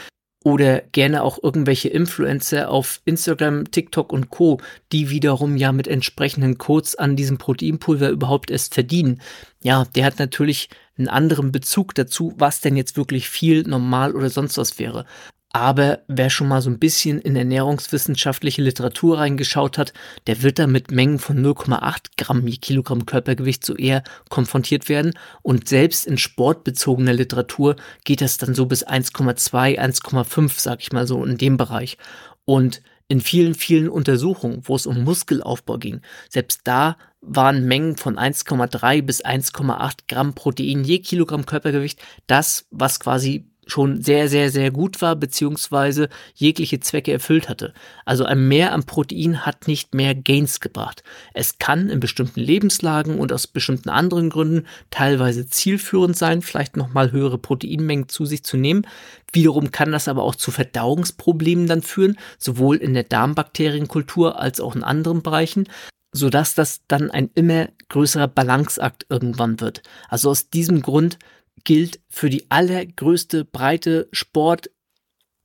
oder 0.45 0.81
gerne 0.91 1.23
auch 1.23 1.41
irgendwelche 1.41 1.89
Influencer 1.89 2.69
auf 2.69 3.01
Instagram, 3.03 3.71
TikTok 3.71 4.13
und 4.13 4.29
Co., 4.29 4.61
die 4.91 5.09
wiederum 5.09 5.57
ja 5.57 5.71
mit 5.71 5.87
entsprechenden 5.87 6.59
Codes 6.59 6.93
an 6.93 7.15
diesem 7.15 7.39
Proteinpulver 7.39 8.09
überhaupt 8.09 8.51
erst 8.51 8.75
verdienen. 8.75 9.21
Ja, 9.63 9.85
der 9.95 10.05
hat 10.05 10.19
natürlich 10.19 10.69
einen 10.99 11.07
anderen 11.07 11.51
Bezug 11.51 11.95
dazu, 11.95 12.35
was 12.37 12.61
denn 12.61 12.77
jetzt 12.77 12.95
wirklich 12.95 13.27
viel 13.27 13.63
normal 13.63 14.15
oder 14.15 14.29
sonst 14.29 14.59
was 14.59 14.77
wäre. 14.77 15.07
Aber 15.55 15.99
wer 16.09 16.29
schon 16.29 16.49
mal 16.49 16.61
so 16.61 16.69
ein 16.69 16.79
bisschen 16.79 17.17
in 17.21 17.37
ernährungswissenschaftliche 17.37 18.61
Literatur 18.61 19.19
reingeschaut 19.19 19.77
hat, 19.77 19.93
der 20.27 20.41
wird 20.41 20.59
da 20.59 20.67
mit 20.67 20.91
Mengen 20.91 21.17
von 21.17 21.41
0,8 21.41 22.07
Gramm 22.17 22.45
je 22.45 22.57
Kilogramm 22.57 23.05
Körpergewicht 23.05 23.63
so 23.63 23.73
eher 23.73 24.03
konfrontiert 24.29 24.89
werden. 24.89 25.13
Und 25.43 25.69
selbst 25.69 26.07
in 26.07 26.17
sportbezogener 26.17 27.13
Literatur 27.13 27.77
geht 28.03 28.19
das 28.19 28.37
dann 28.37 28.53
so 28.53 28.65
bis 28.65 28.85
1,2, 28.85 29.79
1,5, 29.79 30.59
sag 30.59 30.81
ich 30.81 30.91
mal 30.91 31.07
so, 31.07 31.23
in 31.23 31.37
dem 31.37 31.55
Bereich. 31.55 31.97
Und 32.43 32.81
in 33.07 33.21
vielen, 33.21 33.53
vielen 33.53 33.87
Untersuchungen, 33.87 34.59
wo 34.63 34.75
es 34.75 34.85
um 34.85 35.05
Muskelaufbau 35.05 35.77
ging, 35.77 36.01
selbst 36.27 36.61
da 36.65 36.97
waren 37.21 37.63
Mengen 37.63 37.95
von 37.95 38.17
1,3 38.17 39.01
bis 39.03 39.23
1,8 39.23 39.99
Gramm 40.09 40.33
Protein 40.33 40.83
je 40.83 40.99
Kilogramm 40.99 41.45
Körpergewicht 41.45 42.01
das, 42.27 42.67
was 42.71 42.99
quasi 42.99 43.45
schon 43.65 44.01
sehr, 44.01 44.29
sehr, 44.29 44.49
sehr 44.49 44.71
gut 44.71 45.01
war, 45.01 45.15
beziehungsweise 45.15 46.09
jegliche 46.33 46.79
Zwecke 46.79 47.11
erfüllt 47.11 47.49
hatte. 47.49 47.73
Also 48.05 48.25
ein 48.25 48.47
Mehr 48.47 48.73
an 48.73 48.83
Protein 48.83 49.45
hat 49.45 49.67
nicht 49.67 49.93
mehr 49.93 50.15
Gains 50.15 50.59
gebracht. 50.59 51.03
Es 51.33 51.57
kann 51.57 51.89
in 51.89 51.99
bestimmten 51.99 52.39
Lebenslagen 52.39 53.19
und 53.19 53.33
aus 53.33 53.47
bestimmten 53.47 53.89
anderen 53.89 54.29
Gründen 54.29 54.67
teilweise 54.91 55.47
zielführend 55.47 56.17
sein, 56.17 56.41
vielleicht 56.41 56.77
nochmal 56.77 57.11
höhere 57.11 57.37
Proteinmengen 57.37 58.09
zu 58.09 58.25
sich 58.25 58.43
zu 58.43 58.57
nehmen. 58.57 58.87
Wiederum 59.31 59.71
kann 59.71 59.91
das 59.91 60.07
aber 60.07 60.23
auch 60.23 60.35
zu 60.35 60.51
Verdauungsproblemen 60.51 61.67
dann 61.67 61.81
führen, 61.81 62.17
sowohl 62.37 62.77
in 62.77 62.93
der 62.93 63.03
Darmbakterienkultur 63.03 64.39
als 64.39 64.59
auch 64.59 64.75
in 64.75 64.83
anderen 64.83 65.21
Bereichen 65.21 65.67
sodass 66.15 66.55
das 66.55 66.81
dann 66.87 67.11
ein 67.11 67.29
immer 67.35 67.67
größerer 67.89 68.27
Balanceakt 68.27 69.05
irgendwann 69.09 69.59
wird. 69.59 69.81
Also 70.07 70.29
aus 70.29 70.49
diesem 70.49 70.81
Grund 70.81 71.19
gilt 71.63 71.99
für 72.09 72.29
die 72.29 72.49
allergrößte 72.49 73.45
breite 73.45 74.07
Sport, 74.11 74.69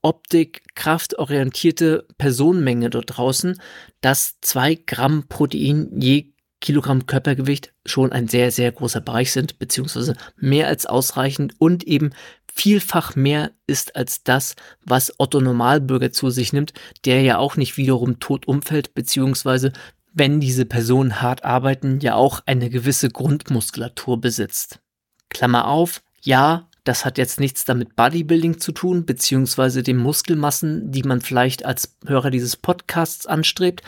Optik, 0.02 0.62
kraftorientierte 0.75 2.07
Personenmenge 2.17 2.88
dort 2.88 3.19
draußen, 3.19 3.61
dass 4.00 4.40
zwei 4.40 4.75
Gramm 4.75 5.29
Protein 5.29 5.90
je 6.00 6.33
Kilogramm 6.61 7.07
Körpergewicht 7.07 7.73
schon 7.87 8.12
ein 8.12 8.29
sehr, 8.29 8.50
sehr 8.50 8.71
großer 8.71 9.00
Bereich 9.00 9.33
sind, 9.33 9.59
beziehungsweise 9.59 10.14
mehr 10.37 10.69
als 10.69 10.87
ausreichend 10.87 11.55
und 11.59 11.85
eben 11.85 12.11
vielfach 12.52 13.17
mehr 13.17 13.52
ist 13.67 13.97
als 13.97 14.23
das, 14.23 14.57
was 14.85 15.14
Otto 15.19 15.40
Normalbürger 15.40 16.12
zu 16.12 16.31
sich 16.31 16.52
nimmt, 16.52 16.73
der 17.05 17.23
ja 17.23 17.38
auch 17.38 17.57
nicht 17.57 17.76
wiederum 17.76 18.21
tot 18.21 18.47
umfällt, 18.47 18.95
beziehungsweise 18.95 19.73
wenn 20.12 20.40
diese 20.40 20.67
Personen 20.67 21.23
hart 21.23 21.45
arbeiten, 21.45 22.00
ja 22.00 22.14
auch 22.14 22.40
eine 22.45 22.69
gewisse 22.69 23.09
Grundmuskulatur 23.09 24.21
besitzt. 24.21 24.81
Klammer 25.31 25.67
auf, 25.67 26.03
ja, 26.23 26.69
das 26.85 27.05
hat 27.05 27.19
jetzt 27.19 27.41
nichts 27.41 27.65
damit 27.65 27.97
Bodybuilding 27.97 28.59
zu 28.59 28.73
tun, 28.73 29.05
beziehungsweise 29.05 29.83
den 29.83 29.97
Muskelmassen, 29.97 30.91
die 30.91 31.03
man 31.03 31.21
vielleicht 31.21 31.65
als 31.65 31.97
Hörer 32.07 32.31
dieses 32.31 32.57
Podcasts 32.57 33.27
anstrebt. 33.27 33.83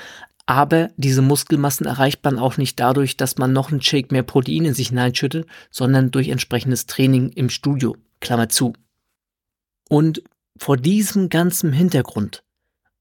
Aber 0.46 0.90
diese 0.96 1.22
Muskelmassen 1.22 1.86
erreicht 1.86 2.22
man 2.24 2.38
auch 2.38 2.56
nicht 2.56 2.78
dadurch, 2.80 3.16
dass 3.16 3.38
man 3.38 3.52
noch 3.52 3.70
einen 3.70 3.80
Shake 3.80 4.12
mehr 4.12 4.22
Protein 4.22 4.66
in 4.66 4.74
sich 4.74 4.88
hineinschüttet, 4.88 5.46
sondern 5.70 6.10
durch 6.10 6.28
entsprechendes 6.28 6.86
Training 6.86 7.30
im 7.30 7.48
Studio. 7.48 7.96
Klammer 8.20 8.48
zu. 8.48 8.72
Und 9.88 10.22
vor 10.56 10.76
diesem 10.76 11.28
ganzen 11.28 11.72
Hintergrund 11.72 12.44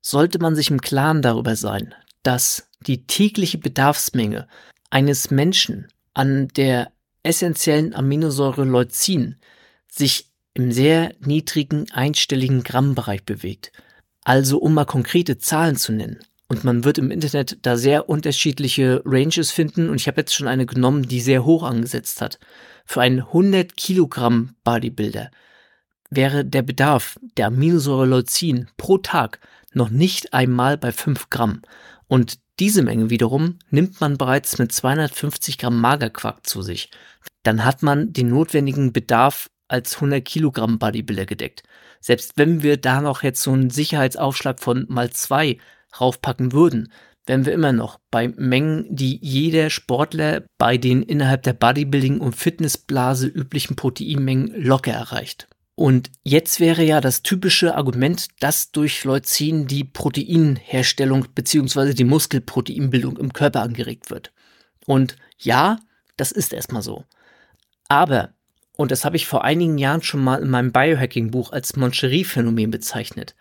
sollte 0.01 0.39
man 0.39 0.55
sich 0.55 0.71
im 0.71 0.81
Klaren 0.81 1.21
darüber 1.21 1.55
sein, 1.55 1.93
dass 2.23 2.67
die 2.81 3.05
tägliche 3.05 3.57
Bedarfsmenge 3.57 4.47
eines 4.89 5.31
Menschen 5.31 5.87
an 6.13 6.47
der 6.49 6.91
essentiellen 7.23 7.93
Aminosäure 7.93 8.63
Leucin 8.63 9.37
sich 9.87 10.29
im 10.53 10.71
sehr 10.71 11.13
niedrigen 11.19 11.89
einstelligen 11.91 12.63
Grammbereich 12.63 13.23
bewegt. 13.23 13.71
Also 14.23 14.59
um 14.59 14.73
mal 14.73 14.85
konkrete 14.85 15.37
Zahlen 15.37 15.75
zu 15.75 15.91
nennen. 15.91 16.19
Und 16.47 16.65
man 16.65 16.83
wird 16.83 16.97
im 16.97 17.11
Internet 17.11 17.59
da 17.61 17.77
sehr 17.77 18.09
unterschiedliche 18.09 19.01
Ranges 19.05 19.51
finden 19.51 19.89
und 19.89 19.95
ich 19.95 20.07
habe 20.07 20.21
jetzt 20.21 20.35
schon 20.35 20.49
eine 20.49 20.65
genommen, 20.65 21.03
die 21.03 21.21
sehr 21.21 21.45
hoch 21.45 21.63
angesetzt 21.63 22.19
hat. 22.21 22.39
Für 22.85 22.99
einen 22.99 23.21
100 23.21 23.77
Kilogramm 23.77 24.55
Bodybuilder 24.65 25.31
wäre 26.09 26.43
der 26.43 26.61
Bedarf 26.61 27.17
der 27.37 27.47
Aminosäure 27.47 28.05
Leucin 28.05 28.67
pro 28.75 28.97
Tag 28.97 29.39
noch 29.73 29.89
nicht 29.89 30.33
einmal 30.33 30.77
bei 30.77 30.91
5 30.91 31.29
Gramm. 31.29 31.61
Und 32.11 32.39
diese 32.59 32.83
Menge 32.83 33.09
wiederum 33.09 33.59
nimmt 33.69 34.01
man 34.01 34.17
bereits 34.17 34.57
mit 34.57 34.73
250 34.73 35.57
Gramm 35.57 35.79
Magerquark 35.79 36.45
zu 36.45 36.61
sich. 36.61 36.91
Dann 37.43 37.63
hat 37.63 37.83
man 37.83 38.11
den 38.11 38.27
notwendigen 38.27 38.91
Bedarf 38.91 39.49
als 39.69 39.95
100 39.95 40.25
Kilogramm 40.25 40.77
Bodybuilder 40.77 41.25
gedeckt. 41.25 41.63
Selbst 42.01 42.33
wenn 42.35 42.63
wir 42.63 42.75
da 42.75 42.99
noch 42.99 43.23
jetzt 43.23 43.41
so 43.41 43.53
einen 43.53 43.69
Sicherheitsaufschlag 43.69 44.59
von 44.59 44.85
mal 44.89 45.11
zwei 45.11 45.57
raufpacken 46.01 46.51
würden, 46.51 46.91
wären 47.25 47.45
wir 47.45 47.53
immer 47.53 47.71
noch 47.71 47.97
bei 48.11 48.27
Mengen, 48.27 48.93
die 48.93 49.17
jeder 49.21 49.69
Sportler 49.69 50.43
bei 50.57 50.77
den 50.77 51.03
innerhalb 51.03 51.43
der 51.43 51.57
Bodybuilding- 51.57 52.19
und 52.19 52.35
Fitnessblase 52.35 53.27
üblichen 53.27 53.77
Proteinmengen 53.77 54.53
locker 54.61 54.91
erreicht. 54.91 55.47
Und 55.75 56.11
jetzt 56.23 56.59
wäre 56.59 56.83
ja 56.83 57.01
das 57.01 57.23
typische 57.23 57.75
Argument, 57.75 58.27
dass 58.39 58.71
durch 58.71 59.03
Leucin 59.03 59.67
die 59.67 59.83
Proteinherstellung 59.83 61.27
bzw. 61.33 61.93
die 61.93 62.03
Muskelproteinbildung 62.03 63.17
im 63.17 63.33
Körper 63.33 63.61
angeregt 63.61 64.09
wird. 64.09 64.31
Und 64.85 65.15
ja, 65.37 65.79
das 66.17 66.31
ist 66.31 66.53
erstmal 66.53 66.81
so. 66.81 67.05
Aber, 67.87 68.33
und 68.77 68.91
das 68.91 69.05
habe 69.05 69.15
ich 69.15 69.25
vor 69.25 69.43
einigen 69.43 69.77
Jahren 69.77 70.03
schon 70.03 70.23
mal 70.23 70.41
in 70.41 70.49
meinem 70.49 70.71
Biohacking-Buch 70.71 71.51
als 71.51 71.75
Moncherie-Phänomen 71.75 72.71
bezeichnet, 72.71 73.35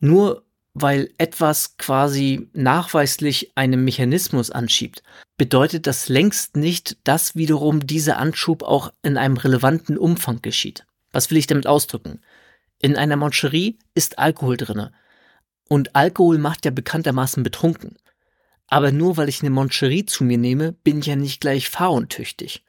nur 0.00 0.44
weil 0.74 1.10
etwas 1.18 1.76
quasi 1.76 2.48
nachweislich 2.52 3.52
einen 3.56 3.84
Mechanismus 3.84 4.50
anschiebt, 4.50 5.02
bedeutet 5.36 5.86
das 5.86 6.08
längst 6.08 6.56
nicht, 6.56 6.98
dass 7.04 7.36
wiederum 7.36 7.86
dieser 7.86 8.18
Anschub 8.18 8.62
auch 8.62 8.92
in 9.02 9.16
einem 9.16 9.36
relevanten 9.36 9.98
Umfang 9.98 10.40
geschieht. 10.40 10.84
Was 11.12 11.30
will 11.30 11.38
ich 11.38 11.46
damit 11.46 11.66
ausdrücken? 11.66 12.20
In 12.78 12.96
einer 12.96 13.16
Moncherie 13.16 13.78
ist 13.94 14.18
Alkohol 14.18 14.56
drinne. 14.56 14.92
Und 15.68 15.94
Alkohol 15.96 16.38
macht 16.38 16.64
ja 16.64 16.70
bekanntermaßen 16.70 17.42
betrunken. 17.42 17.96
Aber 18.68 18.92
nur 18.92 19.16
weil 19.16 19.28
ich 19.28 19.40
eine 19.40 19.50
Moncherie 19.50 20.04
zu 20.04 20.24
mir 20.24 20.38
nehme, 20.38 20.72
bin 20.72 21.00
ich 21.00 21.06
ja 21.06 21.16
nicht 21.16 21.40
gleich 21.40 21.70
fahruntüchtig. 21.70 22.64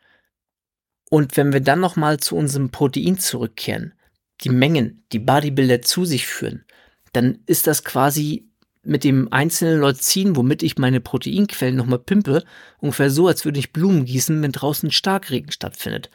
Und 1.10 1.38
wenn 1.38 1.54
wir 1.54 1.62
dann 1.62 1.80
nochmal 1.80 2.20
zu 2.20 2.36
unserem 2.36 2.70
Protein 2.70 3.18
zurückkehren, 3.18 3.94
die 4.42 4.50
Mengen, 4.50 5.04
die 5.12 5.20
Bodybuilder 5.20 5.82
zu 5.82 6.06
sich 6.06 6.26
führen, 6.26 6.64
dann 7.14 7.40
ist 7.46 7.68
das 7.68 7.84
quasi 7.84 8.50
mit 8.84 9.04
dem 9.04 9.32
einzelnen 9.34 9.80
Leucin, 9.80 10.36
womit 10.36 10.64
ich 10.64 10.78
meine 10.78 11.02
Proteinquellen 11.02 11.76
nochmal 11.76 12.00
pimpe, 12.00 12.44
ungefähr 12.80 13.10
so, 13.10 13.28
als 13.28 13.44
würde 13.44 13.60
ich 13.60 13.74
Blumen 13.74 14.06
gießen, 14.06 14.42
wenn 14.42 14.52
draußen 14.52 14.92
Starkregen 14.92 15.52
stattfindet. 15.52 16.10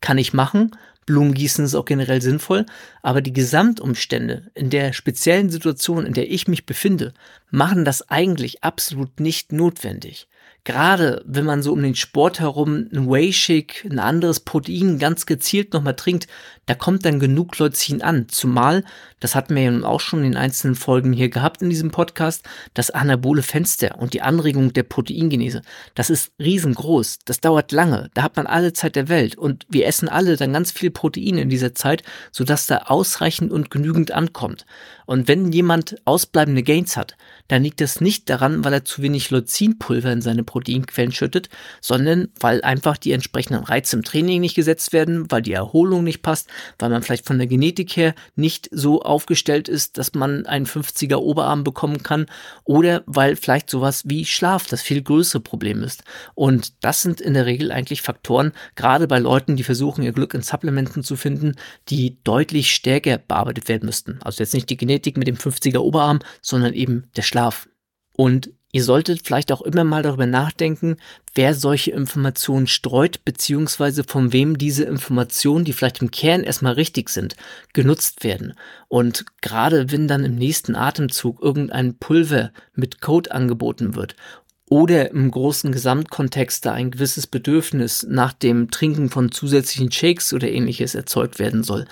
Kann 0.00 0.18
ich 0.18 0.32
machen, 0.32 0.72
Blumengießen 1.06 1.64
ist 1.64 1.74
auch 1.74 1.86
generell 1.86 2.20
sinnvoll, 2.20 2.66
aber 3.02 3.22
die 3.22 3.32
Gesamtumstände 3.32 4.50
in 4.54 4.68
der 4.68 4.92
speziellen 4.92 5.48
Situation, 5.48 6.04
in 6.04 6.12
der 6.12 6.30
ich 6.30 6.48
mich 6.48 6.66
befinde, 6.66 7.14
machen 7.50 7.86
das 7.86 8.10
eigentlich 8.10 8.62
absolut 8.62 9.18
nicht 9.18 9.50
notwendig 9.52 10.28
gerade 10.68 11.22
wenn 11.24 11.46
man 11.46 11.62
so 11.62 11.72
um 11.72 11.80
den 11.80 11.94
Sport 11.94 12.40
herum 12.40 12.88
ein 12.92 13.08
Whey-Shake, 13.08 13.86
ein 13.90 13.98
anderes 13.98 14.40
Protein 14.40 14.98
ganz 14.98 15.24
gezielt 15.24 15.72
nochmal 15.72 15.96
trinkt, 15.96 16.26
da 16.66 16.74
kommt 16.74 17.06
dann 17.06 17.20
genug 17.20 17.58
Leucin 17.58 18.02
an. 18.02 18.28
Zumal, 18.28 18.84
das 19.18 19.34
hatten 19.34 19.54
wir 19.54 19.62
ja 19.62 19.82
auch 19.84 20.00
schon 20.00 20.24
in 20.24 20.36
einzelnen 20.36 20.74
Folgen 20.74 21.14
hier 21.14 21.30
gehabt 21.30 21.62
in 21.62 21.70
diesem 21.70 21.90
Podcast, 21.90 22.44
das 22.74 22.90
anabole 22.90 23.42
Fenster 23.42 23.96
und 23.98 24.12
die 24.12 24.20
Anregung 24.20 24.74
der 24.74 24.82
Proteingenese, 24.82 25.62
das 25.94 26.10
ist 26.10 26.32
riesengroß. 26.38 27.20
Das 27.24 27.40
dauert 27.40 27.72
lange. 27.72 28.10
Da 28.12 28.22
hat 28.22 28.36
man 28.36 28.46
alle 28.46 28.74
Zeit 28.74 28.94
der 28.94 29.08
Welt 29.08 29.38
und 29.38 29.64
wir 29.70 29.86
essen 29.86 30.10
alle 30.10 30.36
dann 30.36 30.52
ganz 30.52 30.70
viel 30.70 30.90
Protein 30.90 31.38
in 31.38 31.48
dieser 31.48 31.74
Zeit, 31.74 32.02
sodass 32.30 32.66
da 32.66 32.82
ausreichend 32.88 33.52
und 33.52 33.70
genügend 33.70 34.10
ankommt. 34.10 34.66
Und 35.06 35.28
wenn 35.28 35.50
jemand 35.50 35.96
ausbleibende 36.04 36.62
Gains 36.62 36.98
hat, 36.98 37.16
dann 37.48 37.62
liegt 37.62 37.80
das 37.80 38.00
nicht 38.00 38.28
daran, 38.30 38.64
weil 38.64 38.72
er 38.72 38.84
zu 38.84 39.02
wenig 39.02 39.30
Leucinpulver 39.30 40.12
in 40.12 40.20
seine 40.20 40.44
Proteinquellen 40.44 41.12
schüttet, 41.12 41.48
sondern 41.80 42.28
weil 42.38 42.62
einfach 42.62 42.96
die 42.98 43.12
entsprechenden 43.12 43.64
Reize 43.64 43.96
im 43.96 44.02
Training 44.02 44.40
nicht 44.40 44.54
gesetzt 44.54 44.92
werden, 44.92 45.30
weil 45.30 45.42
die 45.42 45.52
Erholung 45.52 46.04
nicht 46.04 46.22
passt, 46.22 46.48
weil 46.78 46.90
man 46.90 47.02
vielleicht 47.02 47.26
von 47.26 47.38
der 47.38 47.46
Genetik 47.46 47.96
her 47.96 48.14
nicht 48.36 48.68
so 48.70 49.02
aufgestellt 49.02 49.68
ist, 49.68 49.98
dass 49.98 50.14
man 50.14 50.46
einen 50.46 50.66
50er 50.66 51.16
Oberarm 51.16 51.64
bekommen 51.64 52.02
kann 52.02 52.26
oder 52.64 53.02
weil 53.06 53.36
vielleicht 53.36 53.70
sowas 53.70 54.02
wie 54.06 54.24
Schlaf 54.26 54.66
das 54.66 54.82
viel 54.82 55.02
größere 55.02 55.40
Problem 55.40 55.82
ist. 55.82 56.04
Und 56.34 56.72
das 56.84 57.02
sind 57.02 57.20
in 57.20 57.34
der 57.34 57.46
Regel 57.46 57.72
eigentlich 57.72 58.02
Faktoren, 58.02 58.52
gerade 58.76 59.08
bei 59.08 59.18
Leuten, 59.18 59.56
die 59.56 59.64
versuchen, 59.64 60.04
ihr 60.04 60.12
Glück 60.12 60.34
in 60.34 60.42
Supplementen 60.42 61.02
zu 61.02 61.16
finden, 61.16 61.54
die 61.88 62.18
deutlich 62.24 62.74
stärker 62.74 63.16
bearbeitet 63.18 63.68
werden 63.68 63.86
müssten. 63.86 64.18
Also 64.22 64.42
jetzt 64.42 64.54
nicht 64.54 64.68
die 64.68 64.76
Genetik 64.76 65.16
mit 65.16 65.26
dem 65.26 65.36
50er 65.36 65.78
Oberarm, 65.78 66.20
sondern 66.42 66.74
eben 66.74 67.04
der 67.16 67.22
Schlaf. 67.22 67.37
Und 68.16 68.50
ihr 68.72 68.82
solltet 68.82 69.22
vielleicht 69.24 69.52
auch 69.52 69.62
immer 69.62 69.84
mal 69.84 70.02
darüber 70.02 70.26
nachdenken, 70.26 70.96
wer 71.34 71.54
solche 71.54 71.92
Informationen 71.92 72.66
streut, 72.66 73.24
beziehungsweise 73.24 74.02
von 74.04 74.32
wem 74.32 74.58
diese 74.58 74.84
Informationen, 74.84 75.64
die 75.64 75.72
vielleicht 75.72 76.02
im 76.02 76.10
Kern 76.10 76.42
erstmal 76.42 76.72
richtig 76.72 77.10
sind, 77.10 77.36
genutzt 77.72 78.24
werden. 78.24 78.54
Und 78.88 79.24
gerade 79.40 79.92
wenn 79.92 80.08
dann 80.08 80.24
im 80.24 80.34
nächsten 80.34 80.74
Atemzug 80.74 81.40
irgendein 81.40 81.96
Pulver 81.98 82.50
mit 82.74 83.00
Code 83.00 83.30
angeboten 83.30 83.94
wird 83.94 84.16
oder 84.68 85.12
im 85.12 85.30
großen 85.30 85.72
Gesamtkontext 85.72 86.66
da 86.66 86.72
ein 86.72 86.90
gewisses 86.90 87.26
Bedürfnis 87.26 88.04
nach 88.08 88.32
dem 88.32 88.70
Trinken 88.70 89.10
von 89.10 89.30
zusätzlichen 89.30 89.92
Shakes 89.92 90.32
oder 90.32 90.50
ähnliches 90.50 90.94
erzeugt 90.94 91.38
werden 91.38 91.62
soll, 91.62 91.86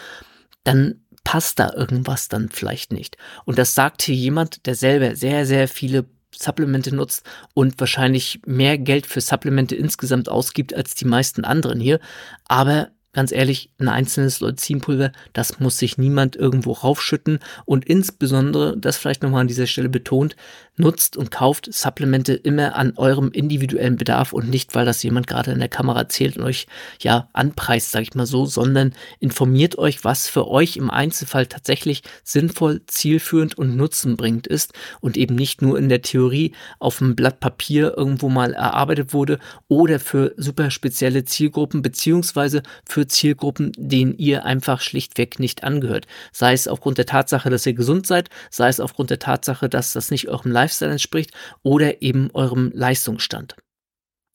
dann 0.64 1.05
passt 1.26 1.58
da 1.58 1.72
irgendwas 1.74 2.28
dann 2.28 2.50
vielleicht 2.50 2.92
nicht. 2.92 3.16
Und 3.44 3.58
das 3.58 3.74
sagt 3.74 4.02
hier 4.02 4.14
jemand, 4.14 4.64
der 4.64 4.76
selber 4.76 5.16
sehr, 5.16 5.44
sehr 5.44 5.66
viele 5.66 6.04
Supplemente 6.32 6.94
nutzt 6.94 7.26
und 7.52 7.80
wahrscheinlich 7.80 8.40
mehr 8.46 8.78
Geld 8.78 9.06
für 9.06 9.20
Supplemente 9.20 9.74
insgesamt 9.74 10.28
ausgibt 10.28 10.72
als 10.72 10.94
die 10.94 11.04
meisten 11.04 11.44
anderen 11.44 11.80
hier. 11.80 11.98
Aber 12.44 12.90
ganz 13.12 13.32
ehrlich, 13.32 13.72
ein 13.78 13.88
einzelnes 13.88 14.38
Leucinpulver, 14.38 15.10
das 15.32 15.58
muss 15.58 15.78
sich 15.78 15.98
niemand 15.98 16.36
irgendwo 16.36 16.70
raufschütten 16.70 17.40
und 17.64 17.84
insbesondere, 17.84 18.78
das 18.78 18.96
vielleicht 18.96 19.24
nochmal 19.24 19.40
an 19.40 19.48
dieser 19.48 19.66
Stelle 19.66 19.88
betont, 19.88 20.36
nutzt 20.76 21.16
und 21.16 21.30
kauft 21.30 21.72
Supplemente 21.72 22.34
immer 22.34 22.76
an 22.76 22.92
eurem 22.96 23.30
individuellen 23.30 23.96
Bedarf 23.96 24.32
und 24.32 24.50
nicht, 24.50 24.74
weil 24.74 24.84
das 24.84 25.02
jemand 25.02 25.26
gerade 25.26 25.52
in 25.52 25.58
der 25.58 25.68
Kamera 25.68 26.00
erzählt 26.00 26.36
und 26.36 26.44
euch 26.44 26.66
ja 27.00 27.28
anpreist, 27.32 27.92
sag 27.92 28.02
ich 28.02 28.14
mal 28.14 28.26
so, 28.26 28.46
sondern 28.46 28.92
informiert 29.18 29.78
euch, 29.78 30.04
was 30.04 30.28
für 30.28 30.48
euch 30.48 30.76
im 30.76 30.90
Einzelfall 30.90 31.46
tatsächlich 31.46 32.02
sinnvoll, 32.24 32.82
zielführend 32.86 33.56
und 33.56 33.76
nutzenbringend 33.76 34.46
ist 34.46 34.74
und 35.00 35.16
eben 35.16 35.34
nicht 35.34 35.62
nur 35.62 35.78
in 35.78 35.88
der 35.88 36.02
Theorie 36.02 36.52
auf 36.78 37.00
einem 37.00 37.16
Blatt 37.16 37.40
Papier 37.40 37.94
irgendwo 37.96 38.28
mal 38.28 38.52
erarbeitet 38.52 39.12
wurde 39.12 39.38
oder 39.68 39.98
für 39.98 40.34
super 40.36 40.70
spezielle 40.70 41.24
Zielgruppen 41.24 41.82
beziehungsweise 41.82 42.62
für 42.86 43.06
Zielgruppen, 43.06 43.72
denen 43.76 44.16
ihr 44.18 44.44
einfach 44.44 44.80
schlichtweg 44.80 45.38
nicht 45.38 45.64
angehört. 45.64 46.06
Sei 46.32 46.52
es 46.52 46.68
aufgrund 46.68 46.98
der 46.98 47.06
Tatsache, 47.06 47.48
dass 47.48 47.66
ihr 47.66 47.74
gesund 47.74 48.06
seid, 48.06 48.28
sei 48.50 48.68
es 48.68 48.80
aufgrund 48.80 49.10
der 49.10 49.18
Tatsache, 49.18 49.68
dass 49.68 49.92
das 49.92 50.10
nicht 50.10 50.28
eurem 50.28 50.52
Leib 50.52 50.65
Lifestyle 50.66 50.92
entspricht 50.92 51.30
oder 51.62 52.02
eben 52.02 52.30
eurem 52.34 52.70
Leistungsstand. 52.74 53.56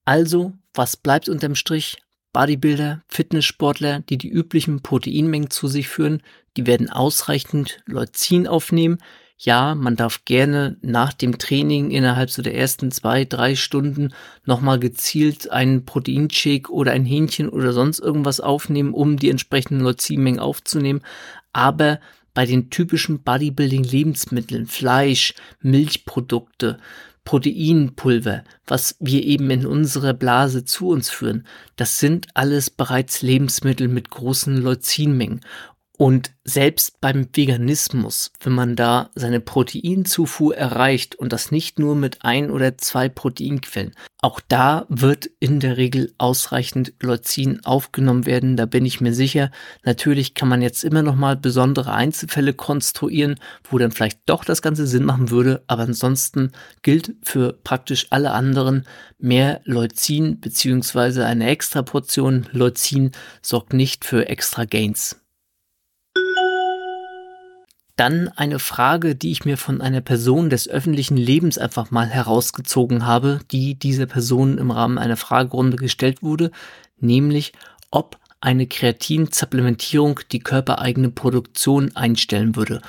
Also, 0.06 0.54
was 0.74 0.98
bleibt 0.98 1.30
unterm 1.30 1.56
Strich? 1.56 1.98
Bodybuilder, 2.34 3.04
Fitnesssportler, 3.10 4.00
die 4.00 4.18
die 4.18 4.30
üblichen 4.30 4.82
Proteinmengen 4.82 5.50
zu 5.50 5.68
sich 5.68 5.90
führen, 5.90 6.24
die 6.56 6.66
werden 6.66 6.90
ausreichend 6.90 7.84
Leucin 7.86 8.48
aufnehmen. 8.48 9.00
Ja, 9.38 9.76
man 9.76 9.98
darf 9.98 10.24
gerne 10.24 10.78
nach 10.82 11.12
dem 11.12 11.38
Training 11.38 11.92
innerhalb 11.92 12.30
so 12.30 12.42
der 12.42 12.56
ersten 12.56 12.90
zwei, 12.92 13.26
drei 13.26 13.56
Stunden 13.56 14.14
nochmal 14.46 14.80
gezielt 14.80 15.52
einen 15.52 15.84
Proteinshake 15.84 16.72
oder 16.72 16.94
ein 16.94 17.06
Hähnchen 17.06 17.50
oder 17.50 17.74
sonst 17.74 18.00
irgendwas 18.00 18.40
aufnehmen, 18.40 18.94
um 18.94 19.18
die 19.18 19.30
entsprechenden 19.30 19.84
Leucinmengen 19.84 20.40
aufzunehmen. 20.40 21.02
Aber 21.52 22.00
bei 22.34 22.46
den 22.46 22.70
typischen 22.70 23.20
Bodybuilding-Lebensmitteln, 23.24 24.66
Fleisch, 24.68 25.34
Milchprodukte, 25.62 26.80
Proteinpulver, 27.24 28.44
was 28.66 28.96
wir 29.00 29.24
eben 29.24 29.50
in 29.52 29.66
unserer 29.66 30.14
Blase 30.14 30.66
zu 30.66 30.90
uns 30.90 31.10
führen, 31.10 31.46
das 31.76 32.00
sind 32.00 32.28
alles 32.34 32.70
bereits 32.70 33.22
Lebensmittel 33.22 33.88
mit 33.88 34.10
großen 34.10 34.58
Leucinmengen. 34.58 35.42
Und 36.02 36.32
selbst 36.44 37.00
beim 37.00 37.28
Veganismus, 37.32 38.32
wenn 38.40 38.54
man 38.54 38.76
da 38.76 39.12
seine 39.14 39.40
Proteinzufuhr 39.40 40.58
erreicht 40.58 41.14
und 41.14 41.32
das 41.32 41.52
nicht 41.52 41.78
nur 41.78 41.96
mit 41.96 42.26
ein 42.26 42.50
oder 42.50 42.76
zwei 42.80 43.08
Proteinquellen, 43.08 43.94
auch 44.20 44.40
da 44.48 44.88
wird 44.90 45.30
in 45.40 45.60
der 45.60 45.78
Regel 45.78 46.12
ausreichend 46.18 46.94
Leucin 47.04 47.64
aufgenommen 47.66 48.26
werden, 48.26 48.58
da 48.58 48.66
bin 48.66 48.84
ich 48.84 49.00
mir 49.00 49.14
sicher. 49.14 49.52
Natürlich 49.84 50.34
kann 50.34 50.50
man 50.50 50.64
jetzt 50.64 50.84
immer 50.84 51.04
noch 51.04 51.16
mal 51.16 51.38
besondere 51.38 51.94
Einzelfälle 51.94 52.56
konstruieren, 52.56 53.36
wo 53.70 53.78
dann 53.78 53.92
vielleicht 53.92 54.22
doch 54.26 54.44
das 54.44 54.64
Ganze 54.64 54.88
Sinn 54.88 55.04
machen 55.04 55.30
würde, 55.30 55.64
aber 55.68 55.84
ansonsten 55.84 56.52
gilt 56.82 57.14
für 57.22 57.54
praktisch 57.64 58.08
alle 58.10 58.32
anderen 58.32 58.88
mehr 59.20 59.62
Leucin 59.66 60.40
beziehungsweise 60.40 61.28
eine 61.28 61.48
extra 61.48 61.84
Portion 61.84 62.48
Leucin 62.54 63.12
sorgt 63.44 63.74
nicht 63.74 64.04
für 64.04 64.30
extra 64.30 64.66
Gains. 64.66 65.21
Dann 68.02 68.30
eine 68.30 68.58
Frage, 68.58 69.14
die 69.14 69.30
ich 69.30 69.46
mir 69.46 69.58
von 69.58 69.80
einer 69.80 70.02
Person 70.02 70.50
des 70.50 70.68
öffentlichen 70.68 71.18
Lebens 71.18 71.60
einfach 71.60 71.92
mal 71.92 72.08
herausgezogen 72.08 73.06
habe, 73.06 73.42
die 73.52 73.76
dieser 73.76 74.08
Person 74.08 74.58
im 74.58 74.72
Rahmen 74.72 74.98
einer 74.98 75.18
Fragerunde 75.18 75.78
gestellt 75.78 76.24
wurde, 76.24 76.50
nämlich 77.00 77.54
ob 77.92 78.18
eine 78.40 78.66
Kreatinsupplementierung 78.66 80.22
die 80.32 80.40
körpereigene 80.40 81.12
Produktion 81.12 81.96
einstellen 81.96 82.56
würde. 82.56 82.82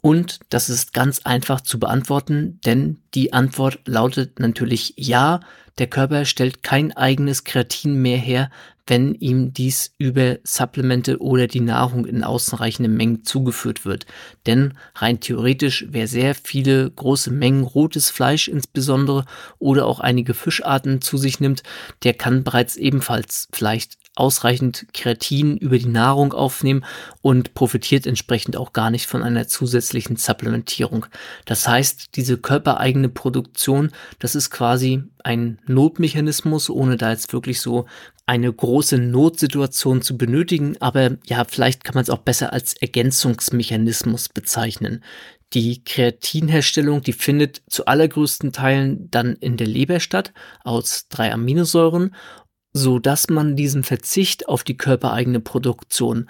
Und 0.00 0.40
das 0.48 0.70
ist 0.70 0.92
ganz 0.92 1.20
einfach 1.24 1.60
zu 1.60 1.80
beantworten, 1.80 2.60
denn 2.64 2.98
die 3.14 3.32
Antwort 3.32 3.80
lautet 3.84 4.38
natürlich 4.38 4.94
ja, 4.96 5.40
der 5.78 5.88
Körper 5.88 6.24
stellt 6.24 6.62
kein 6.62 6.96
eigenes 6.96 7.44
Kreatin 7.44 8.00
mehr 8.00 8.18
her, 8.18 8.50
wenn 8.88 9.14
ihm 9.14 9.52
dies 9.52 9.92
über 9.98 10.38
Supplemente 10.44 11.20
oder 11.20 11.46
die 11.46 11.60
Nahrung 11.60 12.06
in 12.06 12.24
ausreichenden 12.24 12.96
Mengen 12.96 13.24
zugeführt 13.24 13.84
wird. 13.84 14.06
Denn 14.46 14.74
rein 14.94 15.20
theoretisch, 15.20 15.86
wer 15.90 16.08
sehr 16.08 16.34
viele 16.34 16.90
große 16.90 17.30
Mengen 17.30 17.64
rotes 17.64 18.10
Fleisch 18.10 18.48
insbesondere 18.48 19.24
oder 19.58 19.86
auch 19.86 20.00
einige 20.00 20.32
Fischarten 20.32 21.00
zu 21.02 21.18
sich 21.18 21.38
nimmt, 21.38 21.62
der 22.02 22.14
kann 22.14 22.44
bereits 22.44 22.76
ebenfalls 22.76 23.48
vielleicht 23.52 23.98
ausreichend 24.18 24.86
Kreatin 24.92 25.56
über 25.56 25.78
die 25.78 25.86
Nahrung 25.86 26.32
aufnehmen 26.32 26.84
und 27.22 27.54
profitiert 27.54 28.06
entsprechend 28.06 28.56
auch 28.56 28.72
gar 28.72 28.90
nicht 28.90 29.06
von 29.06 29.22
einer 29.22 29.46
zusätzlichen 29.46 30.16
Supplementierung. 30.16 31.06
Das 31.44 31.68
heißt, 31.68 32.16
diese 32.16 32.38
körpereigene 32.38 33.08
Produktion, 33.08 33.90
das 34.18 34.34
ist 34.34 34.50
quasi 34.50 35.04
ein 35.22 35.58
Notmechanismus, 35.66 36.70
ohne 36.70 36.96
da 36.96 37.10
jetzt 37.10 37.32
wirklich 37.32 37.60
so 37.60 37.86
eine 38.26 38.52
große 38.52 38.98
Notsituation 38.98 40.02
zu 40.02 40.18
benötigen, 40.18 40.76
aber 40.80 41.16
ja, 41.24 41.44
vielleicht 41.48 41.82
kann 41.82 41.94
man 41.94 42.02
es 42.02 42.10
auch 42.10 42.18
besser 42.18 42.52
als 42.52 42.74
Ergänzungsmechanismus 42.74 44.28
bezeichnen. 44.28 45.02
Die 45.54 45.82
Kreatinherstellung, 45.82 47.00
die 47.00 47.14
findet 47.14 47.62
zu 47.70 47.86
allergrößten 47.86 48.52
Teilen 48.52 49.10
dann 49.10 49.34
in 49.36 49.56
der 49.56 49.66
Leber 49.66 49.98
statt, 49.98 50.34
aus 50.62 51.08
drei 51.08 51.32
Aminosäuren, 51.32 52.14
so 52.72 52.98
dass 52.98 53.28
man 53.28 53.56
diesen 53.56 53.84
Verzicht 53.84 54.48
auf 54.48 54.64
die 54.64 54.76
körpereigene 54.76 55.40
Produktion 55.40 56.28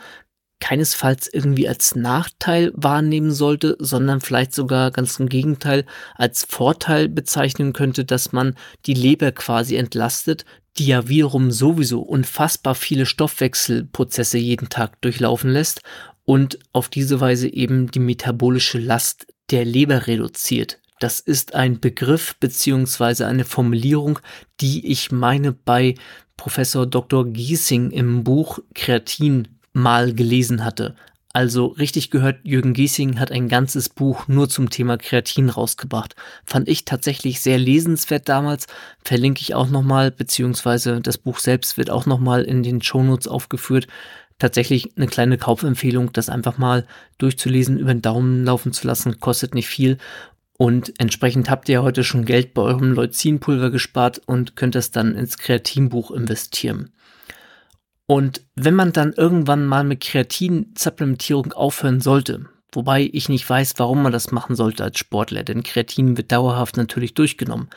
keinesfalls 0.61 1.33
irgendwie 1.33 1.69
als 1.69 1.95
Nachteil 1.95 2.73
wahrnehmen 2.75 3.31
sollte, 3.31 3.77
sondern 3.79 4.21
vielleicht 4.21 4.53
sogar 4.55 4.91
ganz 4.91 5.19
im 5.21 5.29
Gegenteil 5.29 5.85
als 6.17 6.45
Vorteil 6.49 7.09
bezeichnen 7.09 7.73
könnte, 7.73 8.05
dass 8.05 8.33
man 8.33 8.55
die 8.87 8.95
Leber 8.95 9.33
quasi 9.33 9.77
entlastet, 9.77 10.45
die 10.77 10.87
ja 10.87 11.09
wiederum 11.09 11.51
sowieso 11.51 12.01
unfassbar 12.01 12.75
viele 12.75 13.07
Stoffwechselprozesse 13.07 14.39
jeden 14.39 14.69
Tag 14.69 15.01
durchlaufen 15.01 15.51
lässt 15.51 15.83
und 16.25 16.59
auf 16.73 16.89
diese 16.89 17.21
Weise 17.21 17.49
eben 17.49 17.91
die 17.91 18.01
metabolische 18.01 18.79
Last 18.79 19.27
der 19.51 19.65
Leber 19.65 20.07
reduziert. 20.07 20.81
Das 21.01 21.21
ist 21.21 21.55
ein 21.55 21.81
Begriff 21.81 22.37
beziehungsweise 22.39 23.27
eine 23.27 23.45
Formulierung, 23.45 24.19
die 24.61 24.91
ich 24.91 25.13
meine 25.13 25.53
bei 25.53 25.95
Professor 26.39 26.87
Dr. 26.87 27.27
Giesing 27.27 27.91
im 27.91 28.25
Buch 28.25 28.61
Kreatin 28.75 29.49
mal 29.75 30.15
gelesen 30.15 30.65
hatte. 30.65 30.95
Also 31.35 31.67
richtig 31.67 32.11
gehört, 32.11 32.39
Jürgen 32.43 32.73
Giesing 32.73 33.21
hat 33.21 33.31
ein 33.31 33.49
ganzes 33.49 33.91
Buch 33.91 34.27
nur 34.29 34.49
zum 34.49 34.71
Thema 34.71 34.97
Kreatin 34.97 35.51
rausgebracht. 35.51 36.17
Fand 36.47 36.69
ich 36.69 36.87
tatsächlich 36.87 37.41
sehr 37.41 37.59
lesenswert 37.59 38.29
damals. 38.31 38.67
Verlinke 39.05 39.43
ich 39.43 39.55
auch 39.55 39.69
nochmal, 39.69 40.11
beziehungsweise 40.11 41.03
das 41.03 41.19
Buch 41.19 41.39
selbst 41.39 41.77
wird 41.77 41.91
auch 41.91 42.07
nochmal 42.07 42.45
in 42.45 42.63
den 42.63 42.81
Shownotes 42.81 43.29
aufgeführt. 43.29 43.87
Tatsächlich 44.39 44.97
eine 44.97 45.09
kleine 45.09 45.37
Kaufempfehlung, 45.37 46.13
das 46.13 46.31
einfach 46.31 46.57
mal 46.57 46.87
durchzulesen, 47.19 47.79
über 47.79 47.93
den 47.93 48.03
Daumen 48.03 48.45
laufen 48.45 48.73
zu 48.73 48.87
lassen, 48.87 49.21
kostet 49.21 49.55
nicht 49.55 49.69
viel. 49.69 49.99
Und 50.59 50.93
entsprechend 50.99 51.49
habt 51.49 51.69
ihr 51.69 51.85
heute 51.85 52.03
schon 52.03 52.25
Geld 52.25 52.53
bei 52.53 52.63
eurem 52.63 52.93
Leucinpulver 52.93 53.71
gespart 53.71 54.21
und 54.27 54.57
könnt 54.57 54.75
es 54.75 54.91
dann 54.91 55.15
ins 55.15 55.39
Kreatinbuch 55.39 56.11
investieren. 56.11 56.91
Und 58.07 58.43
wenn 58.57 58.75
man 58.75 58.93
dann 58.93 59.13
irgendwann 59.13 59.67
mal 59.67 59.85
mit 59.85 60.01
Kreatin-Supplementierung 60.01 61.53
aufhören 61.53 62.01
sollte, 62.01 62.47
wobei 62.73 63.09
ich 63.13 63.29
nicht 63.29 63.49
weiß, 63.49 63.75
warum 63.77 64.03
man 64.03 64.13
das 64.13 64.33
machen 64.33 64.57
sollte 64.57 64.83
als 64.83 64.99
Sportler, 64.99 65.45
denn 65.45 65.63
Kreatin 65.63 66.17
wird 66.17 66.33
dauerhaft 66.33 66.77
natürlich 66.77 67.15
durchgenommen, 67.15 67.69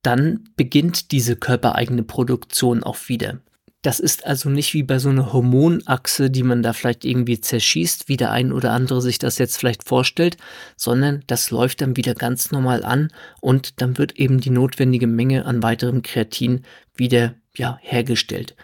dann 0.00 0.44
beginnt 0.56 1.12
diese 1.12 1.36
körpereigene 1.36 2.02
Produktion 2.02 2.82
auch 2.82 2.96
wieder. 3.08 3.40
Das 3.86 4.00
ist 4.00 4.26
also 4.26 4.50
nicht 4.50 4.74
wie 4.74 4.82
bei 4.82 4.98
so 4.98 5.10
einer 5.10 5.32
Hormonachse, 5.32 6.28
die 6.28 6.42
man 6.42 6.60
da 6.60 6.72
vielleicht 6.72 7.04
irgendwie 7.04 7.40
zerschießt, 7.40 8.08
wie 8.08 8.16
der 8.16 8.32
ein 8.32 8.50
oder 8.50 8.72
andere 8.72 9.00
sich 9.00 9.20
das 9.20 9.38
jetzt 9.38 9.58
vielleicht 9.58 9.84
vorstellt, 9.84 10.38
sondern 10.76 11.22
das 11.28 11.52
läuft 11.52 11.82
dann 11.82 11.96
wieder 11.96 12.14
ganz 12.14 12.50
normal 12.50 12.84
an 12.84 13.12
und 13.40 13.80
dann 13.80 13.96
wird 13.96 14.16
eben 14.16 14.40
die 14.40 14.50
notwendige 14.50 15.06
Menge 15.06 15.46
an 15.46 15.62
weiterem 15.62 16.02
Kreatin 16.02 16.62
wieder 16.96 17.36
ja, 17.56 17.78
hergestellt. 17.80 18.56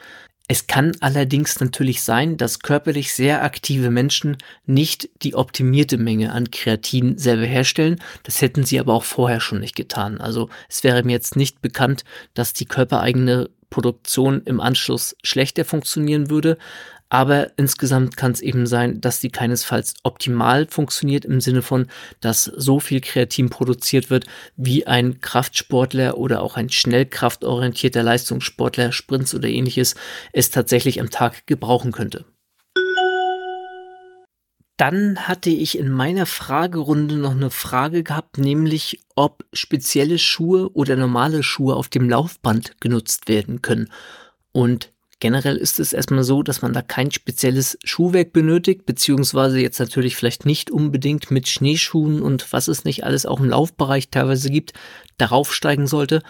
Es 0.49 0.67
kann 0.67 0.97
allerdings 0.99 1.61
natürlich 1.61 2.03
sein, 2.03 2.37
dass 2.37 2.59
körperlich 2.59 3.15
sehr 3.15 3.45
aktive 3.45 3.93
Menschen 3.93 4.39
nicht 4.67 5.09
die 5.23 5.37
optimierte 5.37 5.99
Menge 5.99 6.33
an 6.33 6.51
Kreatin 6.51 7.17
selber 7.17 7.47
herstellen. 7.47 8.01
Das 8.25 8.43
hätten 8.43 8.65
sie 8.65 8.81
aber 8.81 8.93
auch 8.93 9.05
vorher 9.05 9.39
schon 9.39 9.61
nicht 9.61 9.77
getan. 9.77 10.21
Also 10.21 10.51
es 10.69 10.83
wäre 10.83 11.05
mir 11.05 11.13
jetzt 11.13 11.37
nicht 11.37 11.63
bekannt, 11.63 12.03
dass 12.35 12.55
die 12.55 12.67
körpereigene 12.67 13.51
Produktion 13.73 14.43
im 14.45 14.61
Anschluss 14.61 15.17
schlechter 15.25 15.65
funktionieren 15.65 16.31
würde. 16.31 16.59
Aber 17.09 17.51
insgesamt 17.59 18.17
kann 18.17 18.33
es 18.33 18.41
eben 18.41 18.67
sein, 18.67 19.03
dass 19.03 19.21
die 19.21 19.29
keinesfalls 19.29 19.95
optimal 20.03 20.67
funktioniert 20.69 21.27
im 21.27 21.43
Sinne 21.43 21.61
von, 21.61 21.89
dass 22.21 22.45
so 22.45 22.81
viel 22.81 23.01
Kreatin 23.03 23.51
produziert 23.51 24.09
wird, 24.09 24.25
wie 24.57 24.87
ein 24.87 25.21
Kraftsportler 25.21 26.17
oder 26.17 26.41
auch 26.41 26.57
ein 26.57 26.71
schnellkraftorientierter 26.71 28.03
Leistungssportler, 28.03 28.93
Sprints 28.93 29.35
oder 29.35 29.49
ähnliches 29.49 29.95
es 30.33 30.51
tatsächlich 30.51 31.01
am 31.01 31.11
Tag 31.11 31.47
gebrauchen 31.47 31.93
könnte. 31.93 32.25
Dann 34.77 35.29
hatte 35.29 35.51
ich 35.51 35.79
in 35.79 35.91
meiner 35.91 36.27
Fragerunde 36.27 37.17
noch 37.17 37.33
eine 37.33 37.51
Frage 37.51 38.03
gehabt, 38.03 38.39
nämlich 38.39 39.05
ob 39.15 39.45
spezielle 39.53 40.19
Schuhe 40.19 40.73
oder 40.73 40.97
normale 40.97 41.43
Schuhe 41.43 41.77
auf 41.77 41.89
dem 41.89 42.09
Laufband 42.09 42.81
genutzt 42.81 43.29
werden 43.29 43.63
können. 43.63 43.93
Und 44.53 44.93
Generell 45.23 45.57
ist 45.57 45.79
es 45.79 45.93
erstmal 45.93 46.25
so, 46.25 46.43
dass 46.43 46.63
man 46.63 46.73
da 46.73 46.83
kein 46.83 47.13
spezielles 47.13 47.79
Schuhwerk 47.85 48.33
benötigt, 48.33 48.87
beziehungsweise 48.87 49.61
jetzt 49.61 49.79
natürlich 49.79 50.17
vielleicht 50.17 50.47
nicht 50.47 50.69
unbedingt 50.69 51.31
mit 51.31 51.47
Schneeschuhen 51.47 52.21
und 52.21 52.53
was 52.53 52.67
es 52.67 52.85
nicht 52.85 53.05
alles 53.05 53.25
auch 53.25 53.39
im 53.39 53.51
Laufbereich 53.51 54.09
teilweise 54.09 54.51
gibt, 54.51 54.73
darauf 55.19 55.55
steigen 55.55 55.87
sollte. 55.87 56.23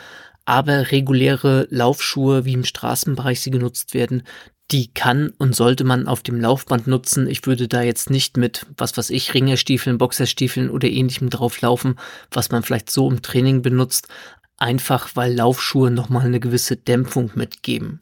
Aber 0.45 0.91
reguläre 0.91 1.67
Laufschuhe, 1.71 2.45
wie 2.45 2.53
im 2.53 2.65
Straßenbereich 2.65 3.41
sie 3.41 3.51
genutzt 3.51 3.95
werden, 3.95 4.25
die 4.73 4.93
kann 4.93 5.33
und 5.39 5.55
sollte 5.55 5.85
man 5.85 6.09
auf 6.09 6.23
dem 6.23 6.41
Laufband 6.41 6.87
nutzen. 6.87 7.29
Ich 7.29 7.47
würde 7.47 7.69
da 7.69 7.83
jetzt 7.83 8.11
nicht 8.11 8.37
mit, 8.37 8.67
was 8.77 8.97
weiß 8.97 9.11
ich, 9.11 9.35
Ringerstiefeln, 9.35 9.99
Boxerstiefeln 9.99 10.71
oder 10.71 10.89
ähnlichem 10.89 11.31
drauf 11.31 11.61
laufen, 11.61 11.97
was 12.31 12.51
man 12.51 12.63
vielleicht 12.63 12.91
so 12.91 13.11
im 13.11 13.21
Training 13.21 13.61
benutzt, 13.63 14.09
einfach 14.57 15.11
weil 15.15 15.35
Laufschuhe 15.35 15.91
nochmal 15.91 16.25
eine 16.25 16.41
gewisse 16.41 16.77
Dämpfung 16.77 17.31
mitgeben. 17.35 18.01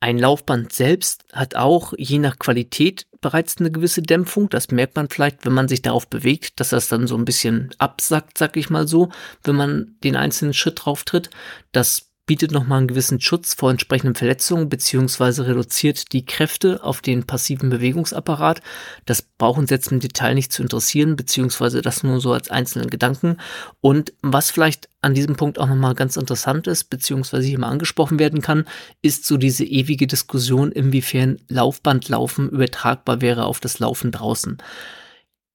Ein 0.00 0.18
Laufband 0.18 0.72
selbst 0.72 1.24
hat 1.32 1.54
auch 1.54 1.92
je 1.96 2.18
nach 2.18 2.38
Qualität 2.38 3.06
bereits 3.20 3.58
eine 3.58 3.70
gewisse 3.70 4.00
Dämpfung. 4.00 4.48
Das 4.48 4.70
merkt 4.70 4.96
man 4.96 5.10
vielleicht, 5.10 5.44
wenn 5.44 5.52
man 5.52 5.68
sich 5.68 5.82
darauf 5.82 6.08
bewegt, 6.08 6.58
dass 6.58 6.70
das 6.70 6.88
dann 6.88 7.06
so 7.06 7.16
ein 7.16 7.26
bisschen 7.26 7.70
absackt, 7.78 8.38
sag 8.38 8.56
ich 8.56 8.70
mal 8.70 8.88
so, 8.88 9.10
wenn 9.44 9.56
man 9.56 9.94
den 10.02 10.16
einzelnen 10.16 10.54
Schritt 10.54 10.84
drauf 10.84 11.04
tritt. 11.04 11.28
Das 11.72 12.09
bietet 12.30 12.52
nochmal 12.52 12.78
einen 12.78 12.86
gewissen 12.86 13.20
Schutz 13.20 13.54
vor 13.54 13.72
entsprechenden 13.72 14.14
Verletzungen 14.14 14.68
beziehungsweise 14.68 15.48
reduziert 15.48 16.12
die 16.12 16.24
Kräfte 16.24 16.84
auf 16.84 17.00
den 17.00 17.24
passiven 17.24 17.70
Bewegungsapparat. 17.70 18.62
Das 19.04 19.22
braucht 19.22 19.58
uns 19.58 19.70
jetzt 19.70 19.90
im 19.90 19.98
Detail 19.98 20.34
nicht 20.34 20.52
zu 20.52 20.62
interessieren, 20.62 21.16
beziehungsweise 21.16 21.82
das 21.82 22.04
nur 22.04 22.20
so 22.20 22.32
als 22.32 22.48
einzelnen 22.48 22.88
Gedanken. 22.88 23.38
Und 23.80 24.12
was 24.22 24.52
vielleicht 24.52 24.88
an 25.00 25.14
diesem 25.14 25.34
Punkt 25.34 25.58
auch 25.58 25.66
nochmal 25.66 25.96
ganz 25.96 26.16
interessant 26.16 26.68
ist, 26.68 26.84
beziehungsweise 26.84 27.48
hier 27.48 27.58
mal 27.58 27.66
angesprochen 27.66 28.20
werden 28.20 28.42
kann, 28.42 28.64
ist 29.02 29.26
so 29.26 29.36
diese 29.36 29.64
ewige 29.64 30.06
Diskussion, 30.06 30.70
inwiefern 30.70 31.40
Laufbandlaufen 31.48 32.48
übertragbar 32.48 33.22
wäre 33.22 33.44
auf 33.44 33.58
das 33.58 33.80
Laufen 33.80 34.12
draußen. 34.12 34.58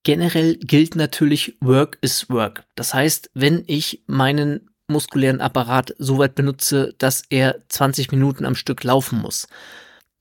Generell 0.04 0.58
gilt 0.58 0.98
natürlich, 0.98 1.56
Work 1.62 2.00
is 2.02 2.30
Work. 2.30 2.66
Das 2.76 2.94
heißt, 2.94 3.32
wenn 3.34 3.64
ich 3.66 4.04
meinen 4.08 4.75
muskulären 4.88 5.42
Apparat 5.42 5.96
so 5.98 6.18
weit 6.18 6.36
benutze, 6.36 6.94
dass 6.98 7.24
er 7.30 7.62
20 7.70 8.12
Minuten 8.12 8.46
am 8.46 8.56
Stück 8.56 8.84
laufen 8.84 9.20
muss, 9.20 9.48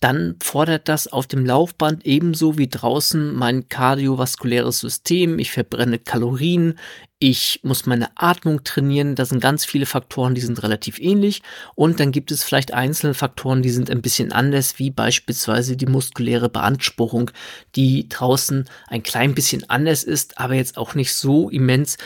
dann 0.00 0.36
fordert 0.42 0.90
das 0.90 1.06
auf 1.10 1.26
dem 1.26 1.46
Laufband 1.46 2.04
ebenso 2.04 2.58
wie 2.58 2.68
draußen 2.68 3.34
mein 3.34 3.70
kardiovaskuläres 3.70 4.80
System. 4.80 5.38
Ich 5.38 5.50
verbrenne 5.50 5.98
Kalorien, 5.98 6.78
ich 7.18 7.60
muss 7.62 7.86
meine 7.86 8.10
Atmung 8.16 8.64
trainieren. 8.64 9.14
Da 9.14 9.24
sind 9.24 9.40
ganz 9.40 9.64
viele 9.64 9.86
Faktoren, 9.86 10.34
die 10.34 10.42
sind 10.42 10.62
relativ 10.62 10.98
ähnlich. 10.98 11.40
Und 11.74 12.00
dann 12.00 12.12
gibt 12.12 12.32
es 12.32 12.44
vielleicht 12.44 12.74
einzelne 12.74 13.14
Faktoren, 13.14 13.62
die 13.62 13.70
sind 13.70 13.88
ein 13.88 14.02
bisschen 14.02 14.30
anders, 14.30 14.78
wie 14.78 14.90
beispielsweise 14.90 15.74
die 15.74 15.86
muskuläre 15.86 16.50
Beanspruchung, 16.50 17.30
die 17.74 18.06
draußen 18.10 18.68
ein 18.88 19.02
klein 19.02 19.34
bisschen 19.34 19.70
anders 19.70 20.04
ist, 20.04 20.38
aber 20.38 20.52
jetzt 20.52 20.76
auch 20.76 20.94
nicht 20.94 21.14
so 21.14 21.48
immens, 21.48 21.96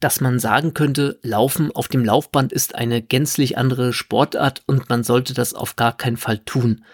dass 0.00 0.20
man 0.20 0.38
sagen 0.38 0.74
könnte, 0.74 1.18
Laufen 1.22 1.72
auf 1.72 1.88
dem 1.88 2.04
Laufband 2.04 2.52
ist 2.52 2.74
eine 2.74 3.02
gänzlich 3.02 3.56
andere 3.56 3.92
Sportart 3.92 4.62
und 4.66 4.88
man 4.88 5.04
sollte 5.04 5.34
das 5.34 5.54
auf 5.54 5.76
gar 5.76 5.96
keinen 5.96 6.16
Fall 6.16 6.38
tun. 6.38 6.84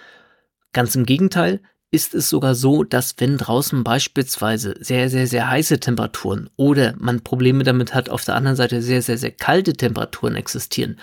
Ganz 0.72 0.94
im 0.94 1.04
Gegenteil 1.04 1.60
ist 1.90 2.14
es 2.14 2.30
sogar 2.30 2.54
so, 2.54 2.84
dass 2.84 3.16
wenn 3.18 3.36
draußen 3.36 3.84
beispielsweise 3.84 4.74
sehr, 4.80 5.10
sehr, 5.10 5.26
sehr 5.26 5.50
heiße 5.50 5.78
Temperaturen 5.78 6.48
oder 6.56 6.94
man 6.98 7.22
Probleme 7.22 7.64
damit 7.64 7.92
hat, 7.92 8.08
auf 8.08 8.24
der 8.24 8.34
anderen 8.34 8.56
Seite 8.56 8.80
sehr, 8.80 9.02
sehr, 9.02 9.18
sehr 9.18 9.32
kalte 9.32 9.74
Temperaturen 9.74 10.34
existieren, 10.34 10.98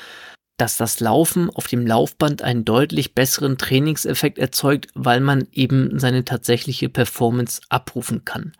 dass 0.57 0.77
das 0.77 0.99
Laufen 0.99 1.49
auf 1.51 1.67
dem 1.67 1.85
Laufband 1.85 2.41
einen 2.41 2.65
deutlich 2.65 3.13
besseren 3.13 3.57
Trainingseffekt 3.57 4.39
erzeugt, 4.39 4.88
weil 4.95 5.21
man 5.21 5.47
eben 5.51 5.99
seine 5.99 6.25
tatsächliche 6.25 6.89
Performance 6.89 7.62
abrufen 7.69 8.25
kann. 8.25 8.53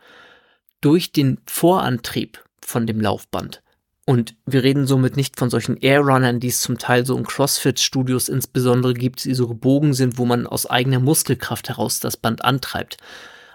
Durch 0.82 1.12
den 1.12 1.41
Vorantrieb 1.45 2.43
von 2.65 2.88
dem 2.88 3.02
Laufband. 3.02 3.62
Und 4.06 4.36
wir 4.48 4.63
reden 4.63 4.88
somit 4.88 5.17
nicht 5.17 5.38
von 5.38 5.52
solchen 5.52 5.78
Airrunnern, 5.78 6.39
die 6.39 6.48
es 6.48 6.62
zum 6.62 6.80
Teil 6.80 7.06
so 7.06 7.15
in 7.15 7.26
CrossFit-Studios 7.26 8.28
insbesondere 8.28 8.95
gibt, 8.95 9.24
die 9.24 9.36
so 9.36 9.48
gebogen 9.48 9.93
sind, 9.93 10.17
wo 10.17 10.26
man 10.26 10.48
aus 10.48 10.65
eigener 10.65 11.00
Muskelkraft 11.00 11.69
heraus 11.69 12.00
das 12.00 12.17
Band 12.17 12.43
antreibt. 12.43 12.98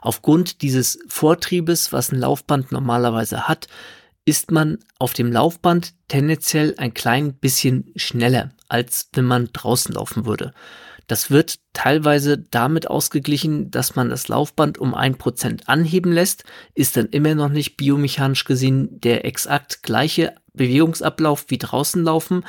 Aufgrund 0.01 0.63
dieses 0.63 1.01
Vortriebes, 1.09 1.93
was 1.93 2.13
ein 2.13 2.21
Laufband 2.21 2.71
normalerweise 2.71 3.49
hat, 3.49 3.67
ist 4.25 4.51
man 4.51 4.79
auf 4.99 5.13
dem 5.13 5.33
Laufband 5.33 5.95
tendenziell 6.09 6.75
ein 6.79 6.95
klein 6.95 7.35
bisschen 7.35 7.91
schneller, 7.97 8.51
als 8.69 9.09
wenn 9.13 9.25
man 9.25 9.49
draußen 9.53 9.95
laufen 9.95 10.25
würde. 10.25 10.55
Das 11.07 11.31
wird 11.31 11.59
teilweise 11.73 12.39
damit 12.39 12.89
ausgeglichen, 12.89 13.71
dass 13.71 13.95
man 13.95 14.09
das 14.09 14.29
Laufband 14.29 14.79
um 14.79 14.95
ein 14.95 15.17
Prozent 15.17 15.69
anheben 15.69 16.13
lässt, 16.13 16.45
ist 16.75 16.97
dann 16.97 17.07
immer 17.07 17.35
noch 17.35 17.51
nicht 17.51 17.77
biomechanisch 17.77 18.45
gesehen 18.45 19.01
der 19.01 19.25
exakt 19.25 19.83
gleiche 19.83 20.35
Bewegungsablauf 20.55 21.47
wie 21.49 21.59
draußen 21.59 22.03
laufen, 22.03 22.45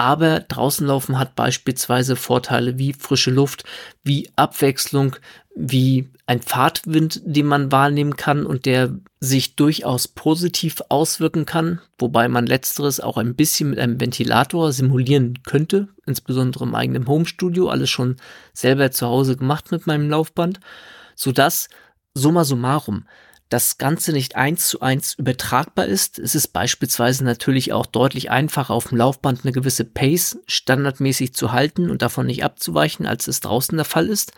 aber 0.00 0.40
draußen 0.40 0.86
laufen 0.86 1.18
hat 1.18 1.34
beispielsweise 1.34 2.16
Vorteile 2.16 2.78
wie 2.78 2.94
frische 2.94 3.30
Luft, 3.30 3.64
wie 4.02 4.30
Abwechslung, 4.34 5.16
wie 5.54 6.08
ein 6.26 6.40
Fahrtwind, 6.40 7.20
den 7.24 7.44
man 7.44 7.70
wahrnehmen 7.70 8.16
kann 8.16 8.46
und 8.46 8.64
der 8.64 8.94
sich 9.20 9.56
durchaus 9.56 10.08
positiv 10.08 10.80
auswirken 10.88 11.44
kann, 11.44 11.80
wobei 11.98 12.28
man 12.28 12.46
letzteres 12.46 13.00
auch 13.00 13.18
ein 13.18 13.34
bisschen 13.34 13.70
mit 13.70 13.78
einem 13.78 14.00
Ventilator 14.00 14.72
simulieren 14.72 15.40
könnte, 15.44 15.88
insbesondere 16.06 16.64
im 16.64 16.74
eigenen 16.74 17.06
Homestudio, 17.06 17.68
alles 17.68 17.90
schon 17.90 18.16
selber 18.54 18.90
zu 18.92 19.06
Hause 19.06 19.36
gemacht 19.36 19.70
mit 19.70 19.86
meinem 19.86 20.08
Laufband, 20.08 20.60
sodass 21.14 21.68
summa 22.14 22.44
summarum 22.44 23.04
das 23.50 23.78
Ganze 23.78 24.12
nicht 24.12 24.36
eins 24.36 24.68
zu 24.68 24.80
eins 24.80 25.14
übertragbar 25.14 25.84
ist. 25.86 26.18
Es 26.18 26.34
ist 26.34 26.48
beispielsweise 26.48 27.24
natürlich 27.24 27.72
auch 27.72 27.84
deutlich 27.84 28.30
einfacher, 28.30 28.72
auf 28.72 28.88
dem 28.88 28.98
Laufband 28.98 29.40
eine 29.44 29.52
gewisse 29.52 29.84
Pace 29.84 30.38
standardmäßig 30.46 31.34
zu 31.34 31.52
halten 31.52 31.90
und 31.90 32.00
davon 32.00 32.26
nicht 32.26 32.44
abzuweichen, 32.44 33.06
als 33.06 33.26
es 33.26 33.40
draußen 33.40 33.76
der 33.76 33.84
Fall 33.84 34.06
ist. 34.06 34.32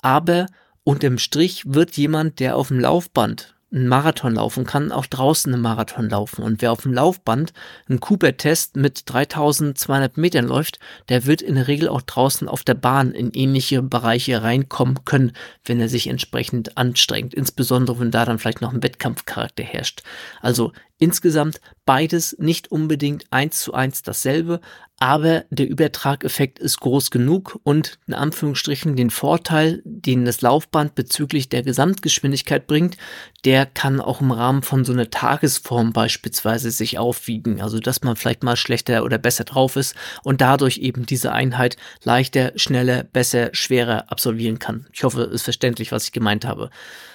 Aber 0.00 0.46
unterm 0.84 1.18
Strich 1.18 1.64
wird 1.66 1.96
jemand, 1.96 2.38
der 2.38 2.56
auf 2.56 2.68
dem 2.68 2.78
Laufband 2.78 3.57
einen 3.70 3.88
Marathon 3.88 4.34
laufen 4.34 4.64
kann, 4.64 4.92
auch 4.92 5.06
draußen 5.06 5.52
einen 5.52 5.62
Marathon 5.62 6.08
laufen. 6.08 6.42
Und 6.42 6.62
wer 6.62 6.72
auf 6.72 6.82
dem 6.82 6.94
Laufband 6.94 7.52
einen 7.88 8.00
Cooper-Test 8.00 8.76
mit 8.76 9.02
3200 9.06 10.16
Metern 10.16 10.46
läuft, 10.46 10.78
der 11.08 11.26
wird 11.26 11.42
in 11.42 11.56
der 11.56 11.68
Regel 11.68 11.88
auch 11.88 12.02
draußen 12.02 12.48
auf 12.48 12.64
der 12.64 12.74
Bahn 12.74 13.12
in 13.12 13.32
ähnliche 13.32 13.82
Bereiche 13.82 14.42
reinkommen 14.42 15.04
können, 15.04 15.32
wenn 15.64 15.80
er 15.80 15.88
sich 15.88 16.06
entsprechend 16.06 16.78
anstrengt. 16.78 17.34
Insbesondere, 17.34 18.00
wenn 18.00 18.10
da 18.10 18.24
dann 18.24 18.38
vielleicht 18.38 18.62
noch 18.62 18.72
ein 18.72 18.82
Wettkampfcharakter 18.82 19.64
herrscht. 19.64 20.02
Also 20.40 20.72
insgesamt 20.98 21.60
beides 21.86 22.36
nicht 22.38 22.70
unbedingt 22.70 23.24
eins 23.30 23.60
zu 23.60 23.72
eins 23.72 24.02
dasselbe, 24.02 24.60
aber 25.00 25.44
der 25.50 25.68
Übertrageffekt 25.68 26.58
ist 26.58 26.80
groß 26.80 27.12
genug 27.12 27.58
und 27.62 27.98
in 28.08 28.14
Anführungsstrichen 28.14 28.96
den 28.96 29.10
Vorteil, 29.10 29.80
den 29.84 30.24
das 30.24 30.40
Laufband 30.40 30.96
bezüglich 30.96 31.48
der 31.48 31.62
Gesamtgeschwindigkeit 31.62 32.66
bringt, 32.66 32.96
der 33.44 33.64
kann 33.64 34.00
auch 34.00 34.20
im 34.20 34.32
Rahmen 34.32 34.62
von 34.62 34.84
so 34.84 34.92
einer 34.92 35.08
Tagesform 35.08 35.92
beispielsweise 35.92 36.72
sich 36.72 36.98
aufwiegen, 36.98 37.60
also 37.60 37.78
dass 37.78 38.02
man 38.02 38.16
vielleicht 38.16 38.42
mal 38.42 38.56
schlechter 38.56 39.04
oder 39.04 39.18
besser 39.18 39.44
drauf 39.44 39.76
ist 39.76 39.94
und 40.24 40.40
dadurch 40.40 40.78
eben 40.78 41.06
diese 41.06 41.30
Einheit 41.32 41.76
leichter, 42.02 42.52
schneller, 42.56 43.04
besser, 43.04 43.50
schwerer 43.52 44.10
absolvieren 44.10 44.58
kann. 44.58 44.88
Ich 44.92 45.04
hoffe, 45.04 45.22
es 45.22 45.32
ist 45.32 45.42
verständlich, 45.42 45.92
was 45.92 46.04
ich 46.04 46.12
gemeint 46.12 46.44
habe. 46.44 46.70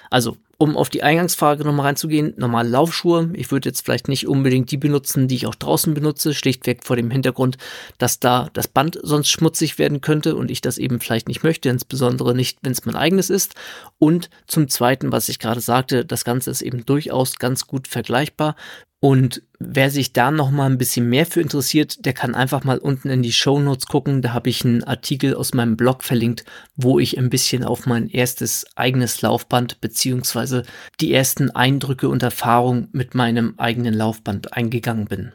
Also 0.09 0.37
um 0.57 0.77
auf 0.77 0.89
die 0.89 1.03
Eingangsfrage 1.03 1.63
nochmal 1.63 1.87
reinzugehen, 1.87 2.33
normale 2.37 2.69
Laufschuhe. 2.69 3.31
Ich 3.33 3.51
würde 3.51 3.69
jetzt 3.69 3.83
vielleicht 3.83 4.07
nicht 4.07 4.27
unbedingt 4.27 4.71
die 4.71 4.77
benutzen, 4.77 5.27
die 5.27 5.35
ich 5.35 5.47
auch 5.47 5.55
draußen 5.55 5.93
benutze, 5.93 6.33
schlichtweg 6.33 6.83
vor 6.83 6.95
dem 6.95 7.11
Hintergrund, 7.11 7.57
dass 7.97 8.19
da 8.19 8.49
das 8.53 8.67
Band 8.67 8.99
sonst 9.01 9.29
schmutzig 9.29 9.79
werden 9.79 10.01
könnte 10.01 10.35
und 10.35 10.51
ich 10.51 10.61
das 10.61 10.77
eben 10.77 10.99
vielleicht 10.99 11.27
nicht 11.27 11.43
möchte, 11.43 11.69
insbesondere 11.69 12.35
nicht, 12.35 12.59
wenn 12.61 12.71
es 12.71 12.85
mein 12.85 12.95
eigenes 12.95 13.29
ist. 13.29 13.55
Und 13.97 14.29
zum 14.47 14.67
Zweiten, 14.67 15.11
was 15.11 15.29
ich 15.29 15.39
gerade 15.39 15.61
sagte, 15.61 16.05
das 16.05 16.23
Ganze 16.23 16.51
ist 16.51 16.61
eben 16.61 16.85
durchaus 16.85 17.37
ganz 17.37 17.67
gut 17.67 17.87
vergleichbar 17.87 18.55
und 19.03 19.41
wer 19.59 19.91
sich 19.91 20.13
da 20.13 20.31
noch 20.31 20.49
mal 20.49 20.67
ein 20.67 20.77
bisschen 20.77 21.09
mehr 21.09 21.25
für 21.25 21.41
interessiert, 21.41 22.05
der 22.05 22.13
kann 22.13 22.35
einfach 22.35 22.63
mal 22.63 22.77
unten 22.77 23.09
in 23.09 23.21
die 23.21 23.33
Show 23.33 23.59
Notes 23.59 23.85
gucken. 23.87 24.21
Da 24.21 24.31
habe 24.31 24.49
ich 24.49 24.63
einen 24.63 24.85
Artikel 24.85 25.35
aus 25.35 25.53
meinem 25.53 25.75
Blog 25.75 26.05
verlinkt, 26.05 26.45
wo 26.77 26.99
ich 26.99 27.17
ein 27.17 27.29
bisschen 27.29 27.65
auf 27.65 27.85
mein 27.85 28.07
erstes 28.07 28.65
eigenes 28.77 29.21
Laufband 29.21 29.81
beziehungsweise 29.81 30.63
die 31.01 31.13
ersten 31.13 31.51
Eindrücke 31.51 32.07
und 32.07 32.23
Erfahrungen 32.23 32.87
mit 32.93 33.13
meinem 33.13 33.55
eigenen 33.57 33.93
Laufband 33.93 34.53
eingegangen 34.53 35.07
bin. 35.07 35.33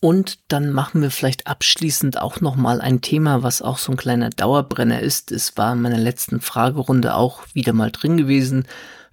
Und 0.00 0.40
dann 0.48 0.72
machen 0.72 1.00
wir 1.00 1.12
vielleicht 1.12 1.46
abschließend 1.46 2.20
auch 2.20 2.40
noch 2.40 2.56
mal 2.56 2.80
ein 2.80 3.02
Thema, 3.02 3.44
was 3.44 3.62
auch 3.62 3.78
so 3.78 3.92
ein 3.92 3.96
kleiner 3.96 4.30
Dauerbrenner 4.30 4.98
ist. 4.98 5.30
Es 5.30 5.56
war 5.56 5.74
in 5.74 5.80
meiner 5.80 5.96
letzten 5.96 6.40
Fragerunde 6.40 7.14
auch 7.14 7.42
wieder 7.54 7.72
mal 7.72 7.92
drin 7.92 8.16
gewesen. 8.16 8.66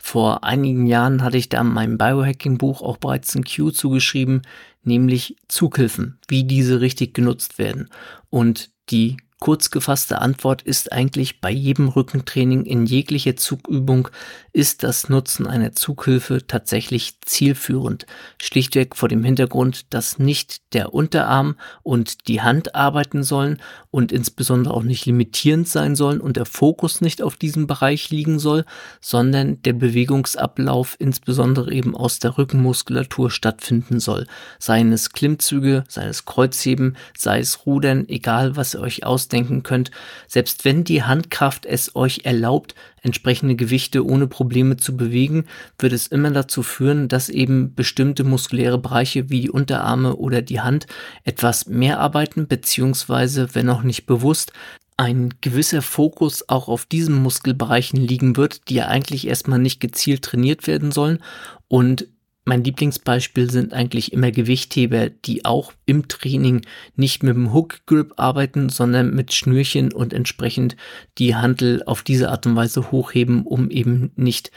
Vor 0.05 0.43
einigen 0.43 0.85
Jahren 0.85 1.23
hatte 1.23 1.37
ich 1.37 1.47
da 1.47 1.61
in 1.61 1.67
meinem 1.67 1.97
Biohacking-Buch 1.97 2.81
auch 2.81 2.97
bereits 2.97 3.33
ein 3.35 3.45
Q 3.45 3.71
zugeschrieben, 3.71 4.41
nämlich 4.83 5.37
Zughilfen, 5.47 6.19
wie 6.27 6.43
diese 6.43 6.81
richtig 6.81 7.13
genutzt 7.13 7.57
werden. 7.57 7.89
Und 8.29 8.69
die 8.89 9.15
Kurz 9.43 9.71
gefasste 9.71 10.21
Antwort 10.21 10.61
ist 10.61 10.93
eigentlich 10.93 11.41
bei 11.41 11.51
jedem 11.51 11.89
Rückentraining 11.89 12.63
in 12.63 12.85
jeglicher 12.85 13.35
Zugübung 13.35 14.07
ist 14.53 14.83
das 14.83 15.09
Nutzen 15.09 15.47
einer 15.47 15.73
Zughilfe 15.73 16.47
tatsächlich 16.47 17.19
zielführend. 17.25 18.05
Schlichtweg 18.41 18.95
vor 18.95 19.09
dem 19.09 19.21
Hintergrund, 19.21 19.93
dass 19.93 20.17
nicht 20.17 20.73
der 20.73 20.93
Unterarm 20.93 21.57
und 21.81 22.29
die 22.29 22.41
Hand 22.41 22.73
arbeiten 22.73 23.23
sollen 23.23 23.59
und 23.91 24.13
insbesondere 24.13 24.73
auch 24.73 24.83
nicht 24.83 25.05
limitierend 25.07 25.67
sein 25.67 25.97
sollen 25.97 26.21
und 26.21 26.37
der 26.37 26.45
Fokus 26.45 27.01
nicht 27.01 27.21
auf 27.21 27.35
diesem 27.35 27.67
Bereich 27.67 28.11
liegen 28.11 28.39
soll, 28.39 28.63
sondern 29.01 29.61
der 29.63 29.73
Bewegungsablauf 29.73 30.95
insbesondere 30.99 31.73
eben 31.73 31.97
aus 31.97 32.19
der 32.19 32.37
Rückenmuskulatur 32.37 33.29
stattfinden 33.29 33.99
soll. 33.99 34.25
Seien 34.57 34.93
es 34.93 35.11
Klimmzüge, 35.11 35.83
sei 35.89 36.05
es 36.05 36.23
Kreuzheben, 36.23 36.95
sei 37.17 37.39
es 37.39 37.65
Rudern, 37.65 38.07
egal 38.07 38.55
was 38.55 38.73
ihr 38.73 38.79
euch 38.79 39.03
ausdenkt, 39.03 39.32
denken 39.33 39.63
könnt, 39.63 39.91
selbst 40.27 40.63
wenn 40.63 40.83
die 40.83 41.03
Handkraft 41.03 41.65
es 41.65 41.95
euch 41.95 42.21
erlaubt, 42.23 42.75
entsprechende 43.01 43.55
Gewichte 43.55 44.05
ohne 44.05 44.27
Probleme 44.27 44.77
zu 44.77 44.95
bewegen, 44.95 45.45
wird 45.77 45.91
es 45.91 46.07
immer 46.07 46.31
dazu 46.31 46.63
führen, 46.63 47.09
dass 47.09 47.27
eben 47.27 47.75
bestimmte 47.75 48.23
muskuläre 48.23 48.77
Bereiche 48.77 49.29
wie 49.29 49.41
die 49.41 49.51
Unterarme 49.51 50.15
oder 50.15 50.41
die 50.41 50.61
Hand 50.61 50.87
etwas 51.25 51.67
mehr 51.67 51.99
arbeiten, 51.99 52.47
beziehungsweise, 52.47 53.53
wenn 53.53 53.69
auch 53.69 53.83
nicht 53.83 54.05
bewusst, 54.05 54.53
ein 54.95 55.33
gewisser 55.41 55.81
Fokus 55.81 56.47
auch 56.49 56.67
auf 56.67 56.85
diesen 56.85 57.21
Muskelbereichen 57.21 57.99
liegen 57.99 58.37
wird, 58.37 58.69
die 58.69 58.75
ja 58.75 58.87
eigentlich 58.87 59.27
erstmal 59.27 59.59
nicht 59.59 59.79
gezielt 59.79 60.23
trainiert 60.23 60.67
werden 60.67 60.91
sollen. 60.91 61.19
Und 61.67 62.07
mein 62.45 62.63
Lieblingsbeispiel 62.63 63.49
sind 63.49 63.73
eigentlich 63.73 64.11
immer 64.11 64.31
Gewichtheber, 64.31 65.09
die 65.09 65.45
auch 65.45 65.71
im 65.85 66.07
Training 66.07 66.61
nicht 66.95 67.23
mit 67.23 67.35
dem 67.35 67.53
Hook 67.53 67.85
Grip 67.85 68.13
arbeiten, 68.17 68.69
sondern 68.69 69.13
mit 69.15 69.33
Schnürchen 69.33 69.93
und 69.93 70.13
entsprechend 70.13 70.75
die 71.17 71.35
Handel 71.35 71.83
auf 71.85 72.01
diese 72.01 72.29
Art 72.29 72.45
und 72.45 72.55
Weise 72.55 72.91
hochheben, 72.91 73.43
um 73.43 73.69
eben 73.69 74.11
nicht 74.15 74.51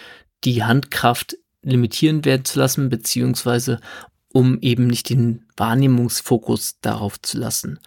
die 0.44 0.64
Handkraft 0.64 1.36
limitieren 1.62 2.24
werden 2.24 2.44
zu 2.44 2.58
lassen, 2.58 2.88
beziehungsweise 2.88 3.80
um 4.32 4.58
eben 4.60 4.86
nicht 4.88 5.08
den 5.10 5.44
Wahrnehmungsfokus 5.56 6.80
darauf 6.80 7.20
zu 7.22 7.38
lassen. 7.38 7.78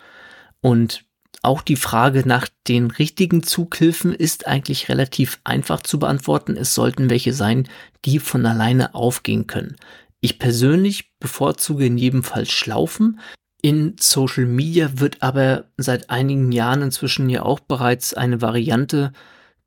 Und 0.62 1.06
auch 1.42 1.62
die 1.62 1.76
Frage 1.76 2.24
nach 2.28 2.48
den 2.68 2.92
richtigen 2.92 3.44
Zughilfen 3.44 4.14
ist 4.14 4.48
eigentlich 4.48 4.90
relativ 4.90 5.40
einfach 5.44 5.82
zu 5.82 6.00
beantworten. 6.00 6.58
Es 6.58 6.76
sollten 6.76 7.10
welche 7.10 7.34
sein, 7.34 7.68
die 8.06 8.20
von 8.20 8.46
alleine 8.46 8.94
aufgehen 8.94 9.48
können. 9.48 9.76
Ich 10.22 10.38
persönlich 10.38 11.14
bevorzuge 11.20 11.86
in 11.86 11.98
jedem 11.98 12.24
Fall 12.24 12.46
Schlaufen. 12.46 13.20
In 13.62 13.96
Social 14.00 14.46
Media 14.46 14.92
wird 14.96 15.22
aber 15.22 15.66
seit 15.78 16.10
einigen 16.10 16.52
Jahren 16.52 16.82
inzwischen 16.82 17.30
ja 17.30 17.44
auch 17.44 17.60
bereits 17.60 18.14
eine 18.14 18.42
Variante 18.42 19.14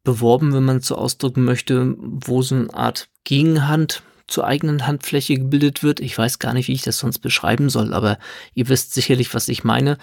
beworben, 0.04 0.52
wenn 0.52 0.64
man 0.64 0.78
es 0.78 0.86
so 0.86 0.96
ausdrücken 0.96 1.44
möchte, 1.44 1.94
wo 1.98 2.42
so 2.42 2.54
eine 2.54 2.74
Art 2.74 3.08
Gegenhand 3.24 4.02
zur 4.26 4.46
eigenen 4.46 4.86
Handfläche 4.86 5.36
gebildet 5.36 5.82
wird. 5.82 6.00
Ich 6.00 6.16
weiß 6.16 6.38
gar 6.38 6.54
nicht, 6.54 6.68
wie 6.68 6.72
ich 6.72 6.82
das 6.82 6.98
sonst 6.98 7.18
beschreiben 7.18 7.68
soll, 7.68 7.92
aber 7.92 8.18
ihr 8.54 8.68
wisst 8.68 8.94
sicherlich, 8.94 9.32
was 9.34 9.48
ich 9.48 9.62
meine. 9.62 9.98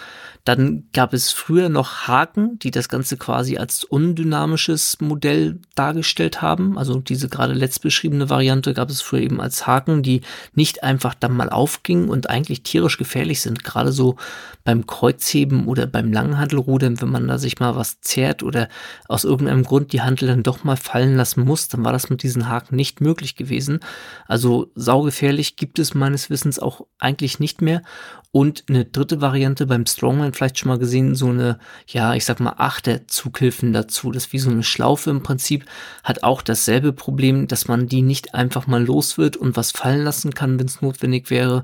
Dann 0.50 0.86
gab 0.94 1.14
es 1.14 1.32
früher 1.32 1.70
noch 1.70 2.08
Haken, 2.08 2.58
die 2.58 2.72
das 2.72 2.90
Ganze 2.90 3.18
quasi 3.18 3.58
als 3.58 3.84
undynamisches 3.84 4.98
Modell 5.00 5.60
dargestellt 5.76 6.42
haben. 6.42 6.76
Also 6.76 7.00
diese 7.02 7.30
gerade 7.30 7.54
letzt 7.54 7.84
beschriebene 7.84 8.32
Variante 8.32 8.74
gab 8.74 8.90
es 8.90 9.00
früher 9.00 9.22
eben 9.22 9.42
als 9.42 9.68
Haken, 9.68 10.02
die 10.02 10.22
nicht 10.56 10.82
einfach 10.82 11.14
dann 11.14 11.38
mal 11.38 11.52
aufgingen 11.52 12.10
und 12.10 12.32
eigentlich 12.32 12.64
tierisch 12.64 12.98
gefährlich 12.98 13.42
sind. 13.42 13.64
Gerade 13.64 13.92
so 13.92 14.16
beim 14.64 14.88
Kreuzheben 14.88 15.68
oder 15.68 15.86
beim 15.86 16.12
Langhandelrudern, 16.12 17.00
wenn 17.00 17.12
man 17.12 17.28
da 17.28 17.38
sich 17.38 17.60
mal 17.60 17.76
was 17.76 18.02
zerrt 18.02 18.42
oder 18.42 18.70
aus 19.08 19.26
irgendeinem 19.26 19.62
Grund 19.62 19.94
die 19.94 20.02
Handel 20.02 20.30
dann 20.30 20.42
doch 20.42 20.64
mal 20.64 20.78
fallen 20.78 21.16
lassen 21.16 21.46
muss, 21.46 21.68
dann 21.68 21.86
war 21.86 21.94
das 21.94 22.10
mit 22.10 22.24
diesen 22.24 22.50
Haken 22.50 22.76
nicht 22.76 23.02
möglich 23.02 23.36
gewesen. 23.36 23.82
Also 24.28 24.72
saugefährlich 24.74 25.58
gibt 25.58 25.78
es 25.78 25.94
meines 25.94 26.32
Wissens 26.32 26.58
auch 26.58 26.88
eigentlich 26.98 27.40
nicht 27.40 27.62
mehr. 27.62 27.84
Und 28.32 28.66
eine 28.70 28.86
dritte 28.86 29.22
Variante 29.22 29.66
beim 29.66 29.88
Strongman 29.88 30.34
vielleicht 30.34 30.60
schon 30.60 30.70
mal 30.70 30.78
gesehen, 30.78 31.16
so 31.16 31.30
eine, 31.30 31.58
ja, 31.88 32.14
ich 32.14 32.26
sag 32.26 32.40
mal, 32.40 32.54
Achter-Zughilfen 32.58 33.74
dazu. 33.74 34.12
Das 34.12 34.28
ist 34.28 34.34
wie 34.34 34.40
so 34.40 34.52
eine 34.52 34.62
Schlaufe 34.62 35.10
im 35.10 35.24
Prinzip, 35.24 35.66
hat 36.04 36.22
auch 36.22 36.44
dasselbe 36.44 36.94
Problem, 36.94 37.48
dass 37.48 37.68
man 37.68 37.88
die 37.88 38.04
nicht 38.04 38.36
einfach 38.36 38.68
mal 38.68 38.84
los 38.84 39.18
wird 39.18 39.36
und 39.36 39.58
was 39.58 39.72
fallen 39.72 40.04
lassen 40.04 40.36
kann, 40.36 40.60
wenn 40.60 40.68
es 40.68 40.82
notwendig 40.82 41.32
wäre, 41.32 41.64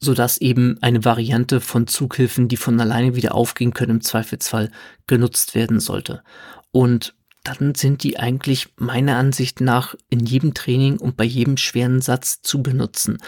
sodass 0.00 0.38
eben 0.38 0.76
eine 0.80 1.04
Variante 1.04 1.60
von 1.60 1.86
Zughilfen, 1.86 2.48
die 2.48 2.56
von 2.56 2.80
alleine 2.80 3.14
wieder 3.14 3.36
aufgehen 3.36 3.72
können, 3.72 3.92
im 3.92 4.00
Zweifelsfall 4.00 4.72
genutzt 5.06 5.54
werden 5.54 5.78
sollte. 5.78 6.24
Und 6.72 7.14
dann 7.44 7.76
sind 7.76 8.02
die 8.02 8.18
eigentlich 8.18 8.68
meiner 8.76 9.16
Ansicht 9.16 9.60
nach 9.60 9.94
in 10.10 10.20
jedem 10.20 10.54
Training 10.54 10.98
und 10.98 11.16
bei 11.16 11.24
jedem 11.24 11.56
schweren 11.56 12.00
Satz 12.00 12.42
zu 12.42 12.62
benutzen. 12.62 13.18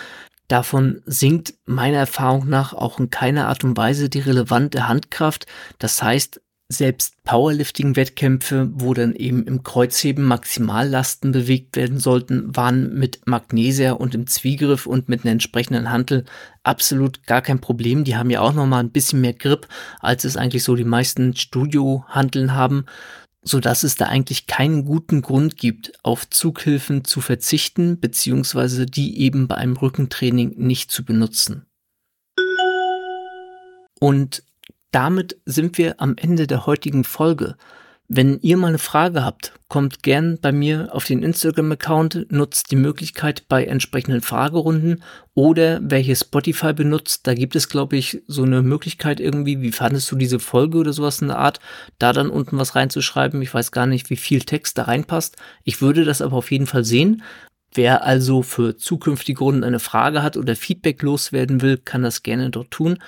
Davon 0.49 1.03
sinkt 1.07 1.55
meiner 1.65 1.99
Erfahrung 1.99 2.49
nach 2.49 2.73
auch 2.75 2.99
in 2.99 3.11
keiner 3.11 3.49
Art 3.49 3.65
und 3.65 3.77
Weise 3.77 4.09
die 4.09 4.21
relevante 4.21 4.89
Handkraft. 4.89 5.47
Das 5.79 6.03
heißt, 6.03 6.41
selbst 6.69 7.23
Powerlifting-Wettkämpfe, 7.25 8.71
wo 8.73 8.95
dann 8.95 9.15
eben 9.15 9.47
im 9.47 9.63
Kreuzheben 9.63 10.25
Maximallasten 10.25 11.31
bewegt 11.31 11.77
werden 11.77 11.99
sollten, 11.99 12.57
waren 12.57 12.95
mit 12.95 13.27
Magnesia 13.27 13.93
und 13.93 14.15
im 14.15 14.27
Zwiegriff 14.27 14.87
und 14.87 15.09
mit 15.09 15.25
einer 15.25 15.33
entsprechenden 15.33 15.91
Hantel 15.91 16.25
absolut 16.63 17.27
gar 17.27 17.43
kein 17.43 17.61
Problem. 17.61 18.05
Die 18.05 18.17
haben 18.17 18.31
ja 18.31 18.41
auch 18.41 18.55
nochmal 18.55 18.83
ein 18.83 18.93
bisschen 18.93 19.21
mehr 19.21 19.35
Grip, 19.35 19.69
als 20.01 20.25
es 20.25 20.37
eigentlich 20.37 20.65
so 20.65 20.75
die 20.75 20.85
meisten 20.85 21.37
Studio-Hanteln 21.37 22.55
haben 22.55 22.87
so 23.45 23.61
dass 23.61 23.83
es 23.83 23.95
da 23.95 24.07
eigentlich 24.07 24.47
keinen 24.47 24.85
guten 24.85 25.23
Grund 25.23 25.57
gibt, 25.57 25.93
auf 26.03 26.29
Zughilfen 26.29 27.05
zu 27.05 27.21
verzichten, 27.21 28.01
beziehungsweise 28.01 28.87
die 28.87 29.21
eben 29.21 29.47
bei 29.47 29.57
einem 29.57 29.77
Rückentraining 29.77 30.55
nicht 30.57 30.91
zu 30.91 31.05
benutzen. 31.05 31.67
Und 34.01 34.43
damit 34.91 35.41
sind 35.45 35.79
wir 35.79 36.01
am 36.01 36.17
Ende 36.17 36.47
der 36.47 36.67
heutigen 36.67 37.05
Folge. 37.05 37.57
Wenn 38.09 38.39
ihr 38.43 38.59
mal 38.59 38.69
eine 38.69 38.79
Frage 38.79 39.25
habt, 39.25 39.55
kommt 39.69 40.03
gern 40.03 40.39
bei 40.39 40.53
mir 40.53 40.95
auf 40.95 41.07
den 41.07 41.23
Instagram-Account, 41.23 42.31
nutzt 42.31 42.71
die 42.71 42.77
Möglichkeit 42.77 43.49
bei 43.49 43.65
entsprechenden 43.65 44.21
Fragerunden 44.21 45.03
oder 45.33 45.81
hier 45.97 46.15
Spotify 46.15 46.75
benutzt, 46.75 47.27
da 47.27 47.33
gibt 47.33 47.57
es, 47.57 47.71
glaube 47.71 47.97
ich, 47.97 48.23
so 48.27 48.43
eine 48.43 48.61
Möglichkeit 48.61 49.21
irgendwie, 49.21 49.63
wie 49.63 49.73
fandest 49.73 50.13
du 50.13 50.17
diese 50.17 50.39
Folge 50.39 50.79
oder 50.79 50.93
sowas 50.93 51.23
in 51.23 51.29
der 51.29 51.39
Art, 51.39 51.61
da 51.99 52.13
dann 52.13 52.29
unten 52.29 52.59
was 52.59 52.75
reinzuschreiben. 52.77 53.41
Ich 53.41 53.55
weiß 53.55 53.73
gar 53.73 53.87
nicht, 53.87 54.11
wie 54.11 54.17
viel 54.17 54.43
Text 54.43 54.77
da 54.77 54.83
reinpasst. 54.83 55.37
Ich 55.65 55.81
würde 55.81 56.05
das 56.05 56.21
aber 56.21 56.37
auf 56.37 56.51
jeden 56.51 56.67
Fall 56.67 56.85
sehen. 56.85 57.23
Wer 57.73 58.05
also 58.05 58.43
für 58.43 58.77
zukünftige 58.77 59.41
Runden 59.41 59.65
eine 59.65 59.81
Frage 59.81 60.23
hat 60.23 60.37
oder 60.37 60.55
Feedback 60.55 61.03
loswerden 61.03 61.63
will, 61.63 61.79
kann 61.79 62.03
das 62.03 62.23
gerne 62.23 62.51
dort 62.51 62.71
tun. 62.71 62.99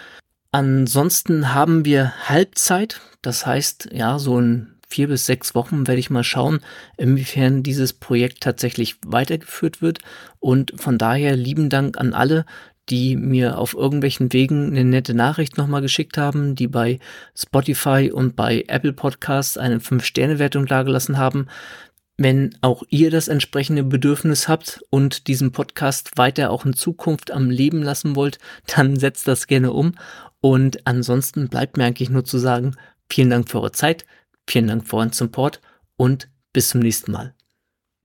Ansonsten 0.53 1.53
haben 1.53 1.85
wir 1.85 2.15
Halbzeit, 2.29 3.03
das 3.21 3.45
heißt, 3.45 3.91
ja, 3.93 4.19
so 4.19 4.41
ein 4.41 4.73
vier 4.87 5.09
bis 5.09 5.27
sechs 5.27 5.55
Wochen 5.55 5.87
werde 5.87 6.01
ich 6.01 6.11
mal 6.11 6.25
schauen, 6.25 6.61
inwiefern 6.96 7.62
dieses 7.62 7.92
Projekt 7.92 8.40
tatsächlich 8.40 8.96
weitergeführt 9.05 9.83
wird. 9.83 9.99
Und 10.38 10.72
von 10.77 10.99
daher 10.99 11.37
lieben 11.37 11.68
Dank 11.68 11.99
an 11.99 12.14
alle, 12.14 12.46
die 12.88 13.16
mir 13.16 13.59
auf 13.59 13.75
irgendwelchen 13.75 14.33
Wegen 14.33 14.68
eine 14.68 14.85
nette 14.85 15.14
Nachricht 15.14 15.59
nochmal 15.59 15.83
geschickt 15.83 16.18
haben, 16.18 16.55
die 16.55 16.68
bei 16.68 16.99
Spotify 17.35 18.11
und 18.12 18.37
bei 18.37 18.64
Apple 18.68 18.92
Podcasts 18.92 19.59
eine 19.59 19.79
5-Sterne-Wertung 19.79 20.66
dargelassen 20.66 21.18
haben. 21.18 21.49
Wenn 22.16 22.57
auch 22.62 22.83
ihr 22.88 23.11
das 23.11 23.29
entsprechende 23.29 23.83
Bedürfnis 23.83 24.49
habt 24.49 24.81
und 24.88 25.27
diesen 25.27 25.53
Podcast 25.53 26.16
weiter 26.16 26.51
auch 26.51 26.64
in 26.64 26.72
Zukunft 26.72 27.31
am 27.31 27.51
Leben 27.51 27.83
lassen 27.83 28.16
wollt, 28.16 28.38
dann 28.75 28.96
setzt 28.96 29.29
das 29.29 29.46
gerne 29.46 29.72
um. 29.72 29.94
Und 30.40 30.87
ansonsten 30.87 31.49
bleibt 31.49 31.77
mir 31.77 31.85
eigentlich 31.85 32.09
nur 32.09 32.25
zu 32.25 32.38
sagen, 32.38 32.77
vielen 33.11 33.31
Dank 33.31 33.51
für 33.51 33.59
eure 33.59 33.72
Zeit, 33.72 34.07
Vielen 34.49 34.69
Dank 34.69 34.87
für 34.87 34.97
euren 34.97 35.13
Support 35.13 35.61
und 35.97 36.29
bis 36.53 36.71
zum 36.71 36.81
nächsten 36.81 37.13
Mal. 37.13 37.36